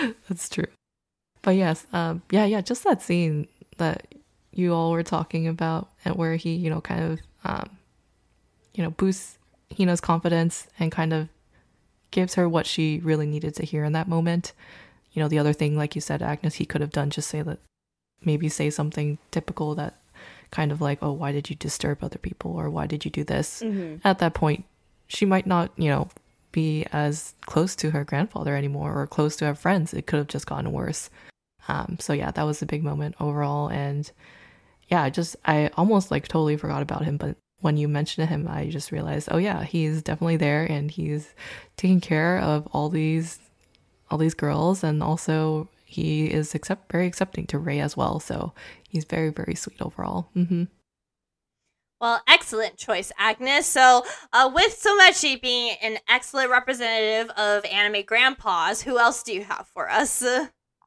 [0.28, 0.66] that's true.
[1.42, 4.06] But yes, um, yeah, yeah, just that scene that
[4.52, 7.70] you all were talking about and where he, you know, kind of, um,
[8.74, 9.38] you know, boosts
[9.70, 11.28] Hina's confidence and kind of
[12.10, 14.52] gives her what she really needed to hear in that moment.
[15.12, 17.42] You know, the other thing, like you said, Agnes, he could have done just say
[17.42, 17.58] that,
[18.24, 19.94] maybe say something typical that
[20.50, 23.24] kind of like, oh, why did you disturb other people or why did you do
[23.24, 23.62] this?
[23.62, 23.96] Mm-hmm.
[24.06, 24.64] At that point,
[25.06, 26.08] she might not, you know,
[26.52, 29.92] be as close to her grandfather anymore or close to her friends.
[29.92, 31.10] It could have just gotten worse.
[31.68, 33.68] Um, so yeah, that was a big moment overall.
[33.68, 34.10] And
[34.88, 37.18] yeah, just, I almost like totally forgot about him.
[37.18, 41.34] But when you mentioned him, I just realized, oh yeah, he's definitely there and he's
[41.76, 43.38] taking care of all these,
[44.10, 44.84] all these girls.
[44.84, 48.20] And also he is accept, very accepting to Rei as well.
[48.20, 48.52] So
[48.88, 50.28] he's very, very sweet overall.
[50.36, 50.64] Mm-hmm.
[52.00, 53.66] Well, excellent choice, Agnes.
[53.66, 59.42] So, uh, with Someji being an excellent representative of anime grandpas, who else do you
[59.42, 60.22] have for us?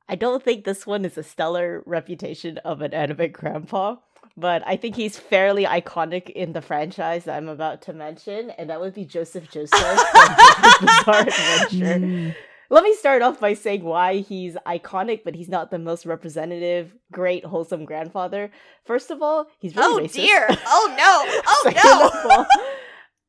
[0.07, 3.97] I don't think this one is a stellar reputation of an anime grandpa,
[4.41, 8.69] but I think he's fairly iconic in the franchise that I'm about to mention, and
[8.69, 11.99] that would be Joseph Joestar from Bizarre Adventure.
[11.99, 12.35] Mm.
[12.71, 16.95] Let me start off by saying why he's iconic, but he's not the most representative,
[17.11, 18.49] great, wholesome grandfather.
[18.85, 20.13] First of all, he's really oh racist.
[20.13, 20.47] dear!
[20.65, 21.41] Oh no!
[21.47, 22.45] Oh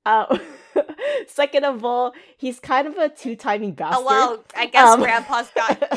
[0.06, 0.10] no!
[0.10, 0.38] uh,
[1.26, 3.98] Second of all, he's kind of a two-timing bastard.
[4.00, 5.88] Oh well, I guess um, Grandpa's got game,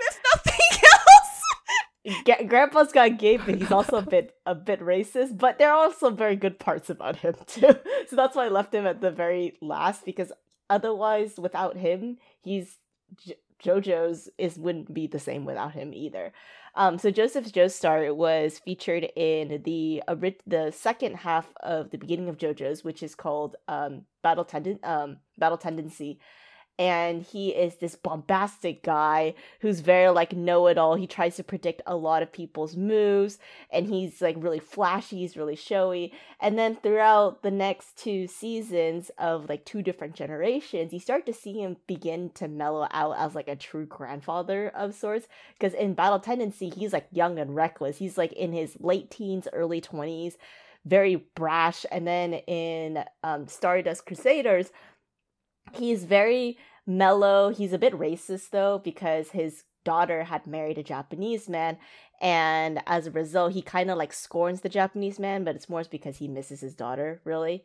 [0.00, 0.51] It's nothing.
[2.48, 5.38] Grandpa's got gay, but he's also a bit a bit racist.
[5.38, 7.74] But there are also very good parts about him too.
[8.08, 10.32] So that's why I left him at the very last because
[10.68, 12.78] otherwise, without him, he's
[13.62, 16.32] JoJo's is wouldn't be the same without him either.
[16.74, 20.14] Um, so Joseph Joestar was featured in the uh,
[20.46, 25.18] the second half of the beginning of JoJo's, which is called um, Battle Tenden- um,
[25.38, 26.18] Battle Tendency,
[26.82, 30.96] and he is this bombastic guy who's very like know-it-all.
[30.96, 33.38] He tries to predict a lot of people's moves
[33.70, 36.12] and he's like really flashy he's really showy.
[36.40, 41.32] And then throughout the next two seasons of like two different generations you start to
[41.32, 45.94] see him begin to mellow out as like a true grandfather of sorts because in
[45.94, 47.98] battle tendency he's like young and reckless.
[47.98, 50.34] He's like in his late teens early 20s
[50.84, 51.86] very brash.
[51.92, 54.72] And then in um, stardust crusaders
[55.72, 57.50] he's very mellow.
[57.50, 61.76] He's a bit racist though because his daughter had married a Japanese man
[62.20, 65.82] and as a result he kind of like scorns the Japanese man, but it's more
[65.90, 67.64] because he misses his daughter, really.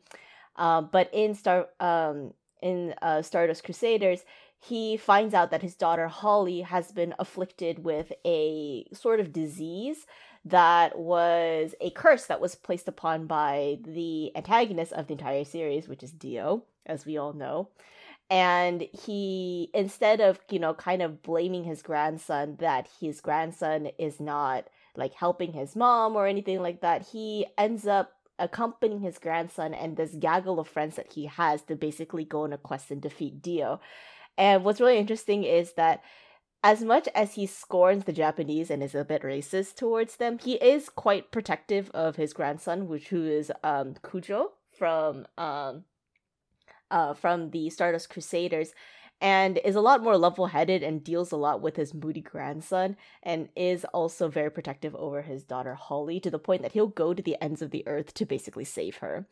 [0.55, 4.26] Uh, but in Star um in uh, Stardust Crusaders,
[4.59, 10.07] he finds out that his daughter Holly has been afflicted with a sort of disease
[10.43, 15.88] that was a curse that was placed upon by the antagonist of the entire series,
[15.88, 17.70] which is Dio, as we all know
[18.30, 24.19] and he instead of you know kind of blaming his grandson that his grandson is
[24.19, 29.73] not like helping his mom or anything like that he ends up accompanying his grandson
[29.73, 33.01] and this gaggle of friends that he has to basically go on a quest and
[33.01, 33.80] defeat dio.
[34.38, 36.03] And what's really interesting is that
[36.63, 40.53] as much as he scorns the Japanese and is a bit racist towards them, he
[40.55, 45.86] is quite protective of his grandson, which who is um Kujo from um
[46.91, 48.73] uh, from the Stardust Crusaders
[49.19, 52.95] and is a lot more level headed and deals a lot with his moody grandson
[53.23, 57.13] and is also very protective over his daughter Holly to the point that he'll go
[57.13, 59.25] to the ends of the earth to basically save her.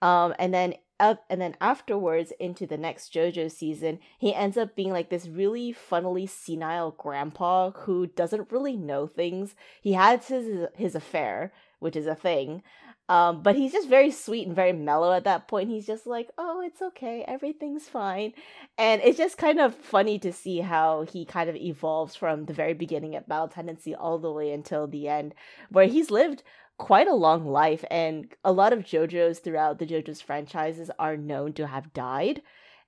[0.00, 4.76] Um, and then up and then afterwards into the next JoJo season, he ends up
[4.76, 9.54] being like this really funnily senile grandpa who doesn't really know things.
[9.80, 12.62] He has his his affair, which is a thing.
[13.08, 15.70] Um, but he's just very sweet and very mellow at that point.
[15.70, 18.34] He's just like, "Oh, it's okay, everything's fine,"
[18.76, 22.52] and it's just kind of funny to see how he kind of evolves from the
[22.52, 25.34] very beginning at Battle Tendency all the way until the end,
[25.70, 26.42] where he's lived
[26.76, 31.52] quite a long life, and a lot of JoJo's throughout the JoJo's franchises are known
[31.54, 32.42] to have died.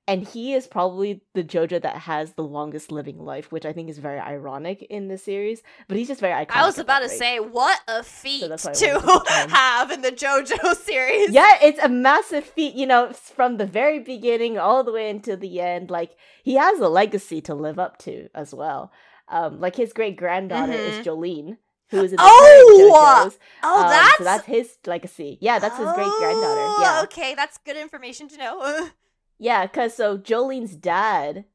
[0.09, 3.89] And he is probably the JoJo that has the longest living life, which I think
[3.89, 5.63] is very ironic in the series.
[5.87, 6.57] But he's just very iconic.
[6.57, 7.19] I was about to rate.
[7.19, 11.31] say, what a feat I to have in the JoJo series.
[11.31, 15.37] Yeah, it's a massive feat, you know, from the very beginning all the way into
[15.37, 15.91] the end.
[15.91, 18.91] Like, he has a legacy to live up to as well.
[19.29, 21.59] Um, like, his great granddaughter is Jolyne,
[21.91, 22.93] who is in the Mm-hmm.
[22.93, 23.25] Oh!
[23.27, 23.39] JoJo's.
[23.63, 25.39] Oh, Um, that's so that's his legacy.
[25.41, 26.61] Yeah, that's his great granddaughter.
[26.67, 28.89] Oh, Yeah, Okay, that's good information to know.
[29.41, 31.47] yeah, because so Jolyne's dad,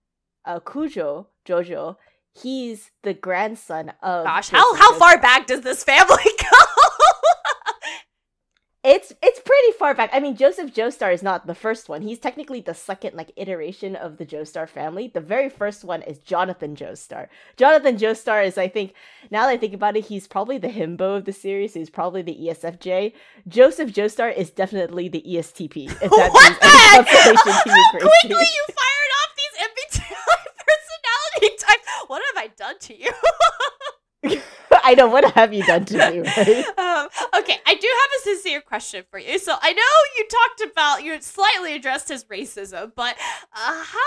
[0.43, 1.97] uh, Kujo Jojo,
[2.33, 4.25] he's the grandson of.
[4.25, 6.57] Gosh, how how far back does this family go?
[8.83, 9.34] It's it's
[9.77, 10.09] far back.
[10.13, 12.01] I mean, Joseph Joestar is not the first one.
[12.01, 15.07] He's technically the second like iteration of the Joestar family.
[15.07, 17.27] The very first one is Jonathan Joestar.
[17.57, 18.93] Jonathan Joestar is, I think,
[19.31, 21.73] now that I think about it, he's probably the himbo of the series.
[21.73, 23.13] He's probably the ESFJ.
[23.47, 25.85] Joseph Joestar is definitely the ESTP.
[25.91, 27.05] If that What means the any heck?
[27.07, 29.55] to you, How quickly you fired off these
[30.01, 30.09] MBTI
[30.65, 31.83] personality types.
[32.07, 33.11] What have I done to you?
[34.85, 35.07] I know.
[35.07, 36.19] What have you done to me?
[36.19, 36.65] Right?
[36.77, 37.07] um,
[37.39, 39.39] okay, I do have a sincere question for you.
[39.39, 39.81] So I know
[40.15, 43.15] you talked about you slightly addressed his racism, but
[43.51, 43.99] uh, how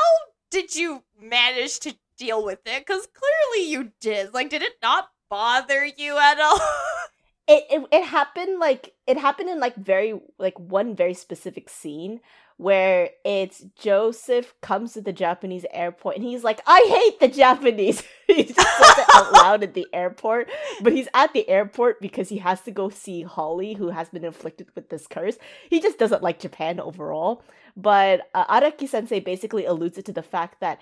[0.52, 2.86] did you manage to deal with it?
[2.86, 4.32] Because clearly you did.
[4.32, 6.60] Like, did it not bother you at all?
[7.48, 12.20] it, it it happened like it happened in like very like one very specific scene
[12.58, 18.02] where it's Joseph comes to the Japanese airport and he's like, I hate the Japanese.
[18.26, 20.50] he just says it out loud at the airport,
[20.82, 24.24] but he's at the airport because he has to go see Holly, who has been
[24.24, 25.38] inflicted with this curse.
[25.70, 27.42] He just doesn't like Japan overall.
[27.76, 30.80] But uh, Araki Sensei basically alludes it to the fact that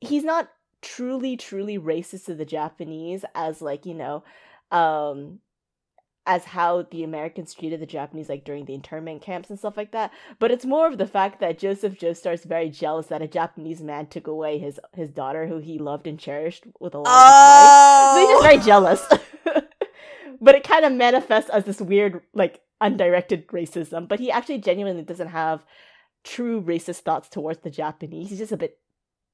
[0.00, 0.50] he's not
[0.82, 4.24] truly, truly racist to the Japanese as like you know,
[4.70, 5.38] um,
[6.26, 9.92] as how the Americans treated the Japanese like during the internment camps and stuff like
[9.92, 10.10] that.
[10.38, 13.82] But it's more of the fact that Joseph Joestar is very jealous that a Japanese
[13.82, 17.14] man took away his his daughter who he loved and cherished with a lot of
[17.14, 18.14] his life.
[18.14, 19.06] So he's just Oh, very jealous.
[19.10, 19.62] Oh!
[20.40, 24.08] but it kind of manifests as this weird, like, undirected racism.
[24.08, 25.64] But he actually genuinely doesn't have
[26.24, 28.30] true racist thoughts towards the Japanese.
[28.30, 28.78] He's just a bit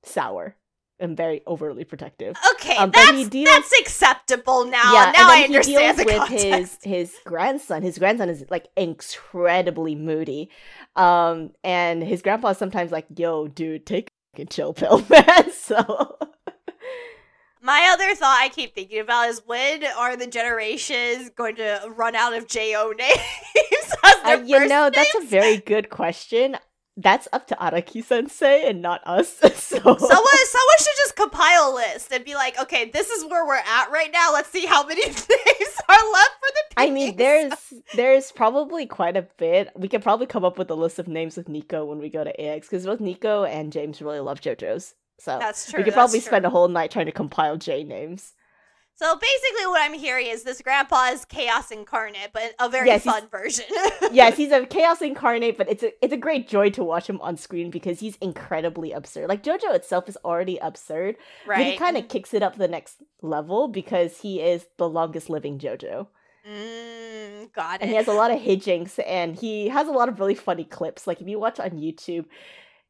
[0.02, 0.56] sour
[1.00, 2.36] and very overly protective.
[2.52, 4.92] okay, um, that's deals- that's acceptable now.
[4.92, 6.84] yeah, now I and then he understand deals the with his context.
[6.84, 7.82] his grandson.
[7.82, 10.50] His grandson is like incredibly moody,
[10.96, 16.16] um, and his grandpa is sometimes like, "Yo, dude, take a chill pill, man." So
[17.62, 22.14] My other thought I keep thinking about is when are the generations going to run
[22.16, 23.16] out of Jo names?
[24.24, 26.56] Uh, you know, that's a very good question.
[26.96, 29.28] That's up to Araki Sensei and not us.
[29.38, 33.46] so Someone, someone should just compile a list and be like, okay, this is where
[33.46, 34.32] we're at right now.
[34.32, 36.60] Let's see how many things are left for the.
[36.76, 37.52] I mean, there's
[37.94, 39.70] there's probably quite a bit.
[39.76, 42.24] We could probably come up with a list of names with Nico when we go
[42.24, 44.94] to AX because both Nico and James really love JoJo's.
[45.18, 45.78] So That's true.
[45.80, 46.26] we could probably true.
[46.26, 48.32] spend a whole night trying to compile J names.
[49.00, 53.04] So basically, what I'm hearing is this grandpa is chaos incarnate, but a very Yes,
[53.04, 53.64] fun version.
[54.12, 57.18] yes, he's a chaos incarnate, but it's a it's a great joy to watch him
[57.22, 59.30] on screen because he's incredibly absurd.
[59.30, 63.02] Like JoJo itself is already absurd, but he kind of kicks it up the next
[63.22, 66.06] level because he is the longest living JoJo.
[66.46, 67.82] Mm, got it.
[67.82, 70.64] and he has a lot of hijinks and he has a lot of really funny
[70.64, 72.24] clips like if you watch on youtube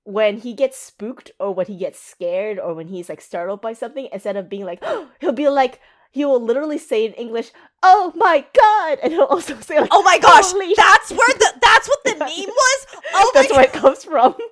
[0.05, 3.73] when he gets spooked or when he gets scared or when he's like startled by
[3.73, 4.81] something instead of being like
[5.21, 5.81] he'll be like
[6.11, 7.51] he will literally say in english
[7.83, 11.53] oh my god and he'll also say like oh my gosh, "Holy that's where the
[11.61, 12.87] that's what the meme was.
[13.13, 14.35] Oh my that's where it comes from.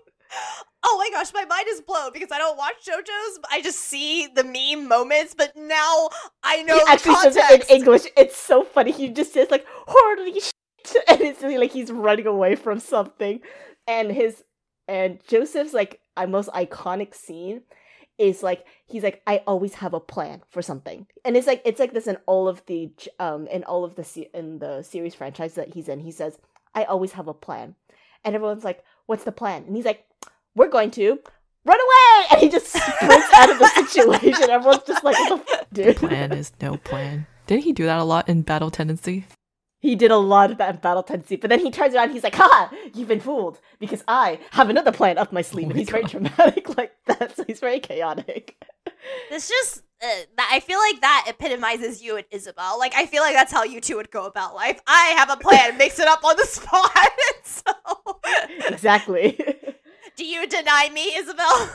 [0.85, 3.41] Oh my gosh, my mind is blown because I don't watch JoJo's.
[3.51, 6.09] I just see the meme moments, but now
[6.45, 8.03] I know he actually says it in english.
[8.17, 8.93] It's so funny.
[8.93, 10.53] He just says like holy shit
[11.09, 13.41] and it's really like he's running away from something.
[13.89, 14.45] And his
[14.87, 17.63] and joseph's like most iconic scene
[18.19, 21.07] is like he's like i always have a plan for something.
[21.25, 24.05] And it's like it's like this in all of the um in all of the
[24.05, 26.39] se- in the series franchise that he's in he says
[26.75, 27.75] i always have a plan.
[28.25, 29.65] And everyone's like what's the plan?
[29.65, 30.05] And he's like
[30.55, 31.21] we're going to
[31.65, 32.27] run away!
[32.31, 34.51] And he just sprints out of the situation.
[34.51, 37.27] Everyone's just like what the Plan is no plan.
[37.47, 39.25] Didn't he do that a lot in Battle Tendency?
[39.81, 42.25] He did a lot of that in Battle Tendency, but then he turns around he's
[42.25, 42.71] like, Ha!
[42.95, 43.61] You've been fooled!
[43.79, 45.67] Because I have another plan up my sleeve.
[45.67, 48.57] Oh and my he's very dramatic like that, so he's very chaotic.
[49.31, 52.79] This just, uh, I feel like that epitomizes you and Isabel.
[52.79, 54.81] Like I feel like that's how you two would go about life.
[54.87, 56.91] I have a plan, mix it up on the spot.
[57.45, 57.73] so,
[58.67, 59.39] exactly.
[60.17, 61.71] do you deny me, Isabel?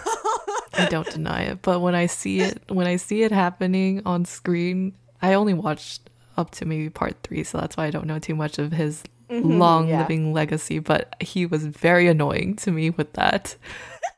[0.73, 4.25] I don't deny it, but when I see it, when I see it happening on
[4.25, 8.19] screen, I only watched up to maybe part three, so that's why I don't know
[8.19, 9.99] too much of his Mhm, long yeah.
[9.99, 10.79] living legacy.
[10.79, 13.55] But he was very annoying to me with that,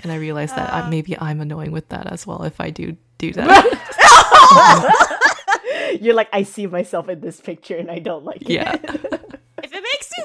[0.00, 0.76] and I realized that Uh.
[0.76, 5.00] I, maybe I'm annoying with that as well if I do do that.
[6.00, 8.74] You're like, I see myself in this picture and I don't like Yeah.
[8.74, 8.84] it.
[8.84, 9.18] if it makes you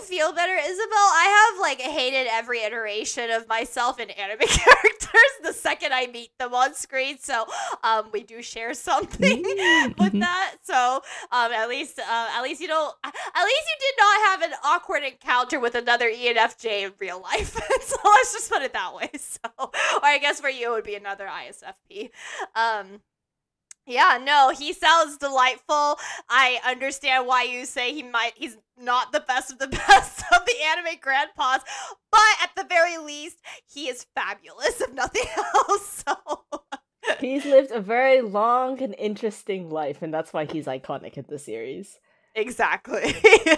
[0.10, 5.53] feel better, Isabel, I have like hated every iteration of myself in anime characters the
[5.53, 7.18] second I meet them on screen.
[7.20, 7.45] So
[7.84, 9.41] um, we do share something
[9.99, 10.20] with Mhm.
[10.20, 10.55] that.
[10.64, 11.01] So
[11.32, 14.57] um, at least uh, at least you don't at least you did not have an
[14.66, 17.53] awkward encounter with another ENFJ in real life.
[17.82, 19.10] so let's just put it that way.
[19.16, 19.72] So or
[20.03, 22.10] I guess for you it would be another ISFP.
[22.55, 23.01] Um,
[23.90, 25.98] yeah, no, he sounds delightful.
[26.30, 30.46] I understand why you say he might he's not the best of the best of
[30.46, 31.62] the anime grandpas,
[32.12, 33.38] but at the very least,
[33.68, 35.26] he is fabulous, if nothing
[35.56, 36.04] else.
[36.08, 36.44] So
[37.20, 41.40] he's lived a very long and interesting life, and that's why he's iconic in the
[41.40, 42.00] series.
[42.36, 43.16] Exactly.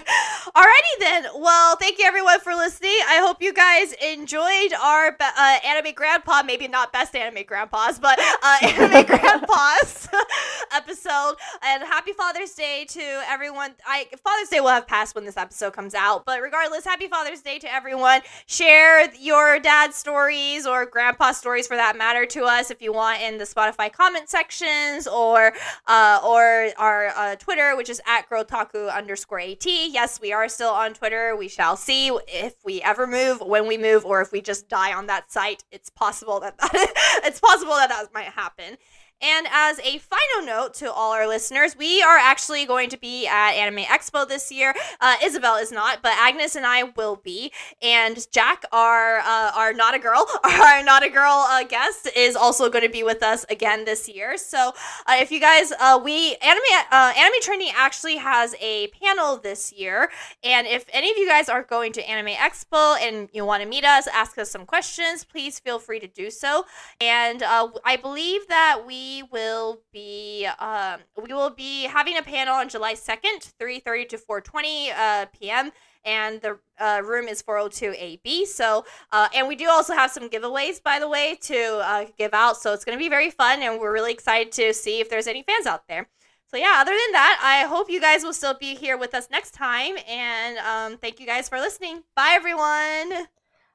[0.72, 1.26] Alrighty then.
[1.36, 2.96] Well, thank you everyone for listening.
[3.06, 8.18] I hope you guys enjoyed our uh, anime grandpa, maybe not best anime grandpas, but
[8.42, 10.08] uh, anime grandpas
[10.72, 11.34] episode.
[11.62, 13.72] And happy Father's Day to everyone.
[13.86, 17.42] I Father's Day will have passed when this episode comes out, but regardless, happy Father's
[17.42, 18.22] Day to everyone.
[18.46, 23.20] Share your dad's stories or grandpa stories for that matter to us if you want
[23.20, 25.52] in the Spotify comment sections or
[25.86, 29.66] uh, or our uh, Twitter, which is at Girltaku underscore AT.
[29.66, 31.36] Yes, we are still on Twitter.
[31.36, 34.92] We shall see if we ever move, when we move, or if we just die
[34.92, 35.64] on that site.
[35.70, 36.72] It's possible that, that
[37.24, 38.76] it's possible that that might happen.
[39.22, 43.28] And as a final note to all our listeners, we are actually going to be
[43.28, 44.74] at Anime Expo this year.
[45.00, 47.52] Uh, Isabel is not, but Agnes and I will be.
[47.80, 52.34] And Jack, our uh, our not a girl, our not a girl uh, guest, is
[52.34, 54.36] also going to be with us again this year.
[54.36, 54.72] So
[55.06, 59.72] uh, if you guys, uh, we anime uh, Anime Trenders actually has a panel this
[59.72, 60.10] year,
[60.42, 63.68] and if any of you guys are going to Anime Expo and you want to
[63.68, 66.64] meet us, ask us some questions, please feel free to do so.
[67.00, 72.68] And I believe that we will be um, we will be having a panel on
[72.68, 75.72] July second, three thirty to four twenty uh, p.m.
[76.04, 78.46] And the uh, room is 402AB.
[78.46, 82.34] So, uh, and we do also have some giveaways, by the way, to uh, give
[82.34, 82.56] out.
[82.56, 85.28] So it's going to be very fun, and we're really excited to see if there's
[85.28, 86.08] any fans out there.
[86.52, 89.28] So yeah, other than that, I hope you guys will still be here with us
[89.30, 89.94] next time.
[90.08, 92.02] And um, thank you guys for listening.
[92.14, 93.28] Bye, everyone.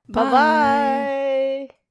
[0.10, 0.32] Bye
[1.70, 1.87] bye.